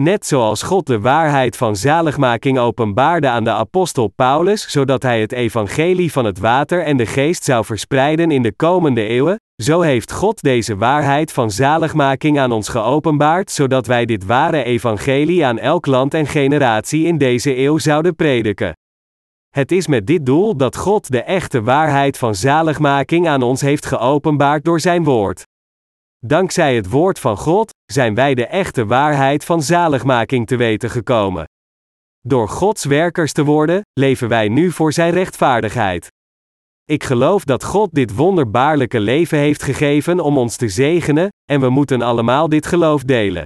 Net 0.00 0.26
zoals 0.26 0.62
God 0.62 0.86
de 0.86 1.00
waarheid 1.00 1.56
van 1.56 1.76
zaligmaking 1.76 2.58
openbaarde 2.58 3.28
aan 3.28 3.44
de 3.44 3.50
apostel 3.50 4.06
Paulus, 4.08 4.70
zodat 4.70 5.02
hij 5.02 5.20
het 5.20 5.32
evangelie 5.32 6.12
van 6.12 6.24
het 6.24 6.38
water 6.38 6.82
en 6.82 6.96
de 6.96 7.06
geest 7.06 7.44
zou 7.44 7.64
verspreiden 7.64 8.30
in 8.30 8.42
de 8.42 8.52
komende 8.52 9.06
eeuwen, 9.06 9.40
zo 9.62 9.80
heeft 9.80 10.12
God 10.12 10.42
deze 10.42 10.76
waarheid 10.76 11.32
van 11.32 11.50
zaligmaking 11.50 12.38
aan 12.38 12.52
ons 12.52 12.68
geopenbaard, 12.68 13.50
zodat 13.50 13.86
wij 13.86 14.04
dit 14.04 14.24
ware 14.24 14.64
evangelie 14.64 15.46
aan 15.46 15.58
elk 15.58 15.86
land 15.86 16.14
en 16.14 16.26
generatie 16.26 17.06
in 17.06 17.18
deze 17.18 17.56
eeuw 17.56 17.78
zouden 17.78 18.14
prediken. 18.14 18.72
Het 19.50 19.72
is 19.72 19.86
met 19.86 20.06
dit 20.06 20.26
doel 20.26 20.56
dat 20.56 20.76
God 20.76 21.10
de 21.10 21.22
echte 21.22 21.62
waarheid 21.62 22.18
van 22.18 22.34
zaligmaking 22.34 23.28
aan 23.28 23.42
ons 23.42 23.60
heeft 23.60 23.86
geopenbaard 23.86 24.64
door 24.64 24.80
Zijn 24.80 25.04
woord. 25.04 25.44
Dankzij 26.26 26.76
het 26.76 26.90
woord 26.90 27.18
van 27.18 27.36
God 27.36 27.70
zijn 27.92 28.14
wij 28.14 28.34
de 28.34 28.46
echte 28.46 28.86
waarheid 28.86 29.44
van 29.44 29.62
zaligmaking 29.62 30.46
te 30.46 30.56
weten 30.56 30.90
gekomen. 30.90 31.44
Door 32.20 32.48
Gods 32.48 32.84
werkers 32.84 33.32
te 33.32 33.44
worden, 33.44 33.80
leven 33.92 34.28
wij 34.28 34.48
nu 34.48 34.70
voor 34.70 34.92
Zijn 34.92 35.12
rechtvaardigheid. 35.12 36.08
Ik 36.84 37.04
geloof 37.04 37.44
dat 37.44 37.64
God 37.64 37.94
dit 37.94 38.14
wonderbaarlijke 38.14 39.00
leven 39.00 39.38
heeft 39.38 39.62
gegeven 39.62 40.20
om 40.20 40.38
ons 40.38 40.56
te 40.56 40.68
zegenen, 40.68 41.28
en 41.50 41.60
we 41.60 41.68
moeten 41.68 42.02
allemaal 42.02 42.48
dit 42.48 42.66
geloof 42.66 43.02
delen. 43.02 43.44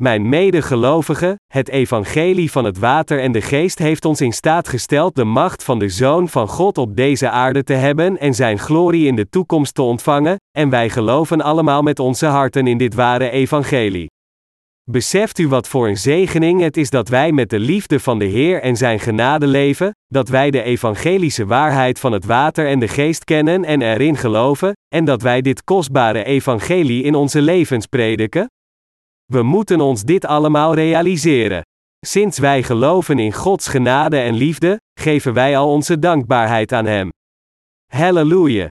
Mijn 0.00 0.28
medegelovigen, 0.28 1.36
het 1.52 1.68
evangelie 1.68 2.50
van 2.50 2.64
het 2.64 2.78
water 2.78 3.20
en 3.20 3.32
de 3.32 3.40
geest 3.40 3.78
heeft 3.78 4.04
ons 4.04 4.20
in 4.20 4.32
staat 4.32 4.68
gesteld 4.68 5.14
de 5.14 5.24
macht 5.24 5.64
van 5.64 5.78
de 5.78 5.88
Zoon 5.88 6.28
van 6.28 6.48
God 6.48 6.78
op 6.78 6.96
deze 6.96 7.30
aarde 7.30 7.64
te 7.64 7.72
hebben 7.72 8.18
en 8.18 8.34
zijn 8.34 8.58
glorie 8.58 9.06
in 9.06 9.16
de 9.16 9.28
toekomst 9.28 9.74
te 9.74 9.82
ontvangen, 9.82 10.36
en 10.58 10.70
wij 10.70 10.90
geloven 10.90 11.40
allemaal 11.40 11.82
met 11.82 11.98
onze 11.98 12.26
harten 12.26 12.66
in 12.66 12.78
dit 12.78 12.94
ware 12.94 13.30
evangelie. 13.30 14.10
Beseft 14.90 15.38
u 15.38 15.48
wat 15.48 15.68
voor 15.68 15.88
een 15.88 15.98
zegening 15.98 16.60
het 16.60 16.76
is 16.76 16.90
dat 16.90 17.08
wij 17.08 17.32
met 17.32 17.50
de 17.50 17.58
liefde 17.58 18.00
van 18.00 18.18
de 18.18 18.24
Heer 18.24 18.62
en 18.62 18.76
zijn 18.76 19.00
genade 19.00 19.46
leven, 19.46 19.90
dat 20.06 20.28
wij 20.28 20.50
de 20.50 20.62
evangelische 20.62 21.46
waarheid 21.46 21.98
van 21.98 22.12
het 22.12 22.24
water 22.24 22.66
en 22.66 22.78
de 22.78 22.88
geest 22.88 23.24
kennen 23.24 23.64
en 23.64 23.82
erin 23.82 24.16
geloven, 24.16 24.72
en 24.94 25.04
dat 25.04 25.22
wij 25.22 25.40
dit 25.40 25.64
kostbare 25.64 26.24
evangelie 26.24 27.02
in 27.02 27.14
onze 27.14 27.42
levens 27.42 27.86
prediken? 27.86 28.48
We 29.30 29.42
moeten 29.42 29.80
ons 29.80 30.02
dit 30.02 30.24
allemaal 30.24 30.74
realiseren. 30.74 31.62
Sinds 32.06 32.38
wij 32.38 32.62
geloven 32.62 33.18
in 33.18 33.32
Gods 33.32 33.68
genade 33.68 34.18
en 34.18 34.34
liefde, 34.34 34.80
geven 35.00 35.32
wij 35.32 35.56
al 35.56 35.72
onze 35.72 35.98
dankbaarheid 35.98 36.72
aan 36.72 36.86
Hem. 36.86 37.08
Halleluja! 37.86 38.68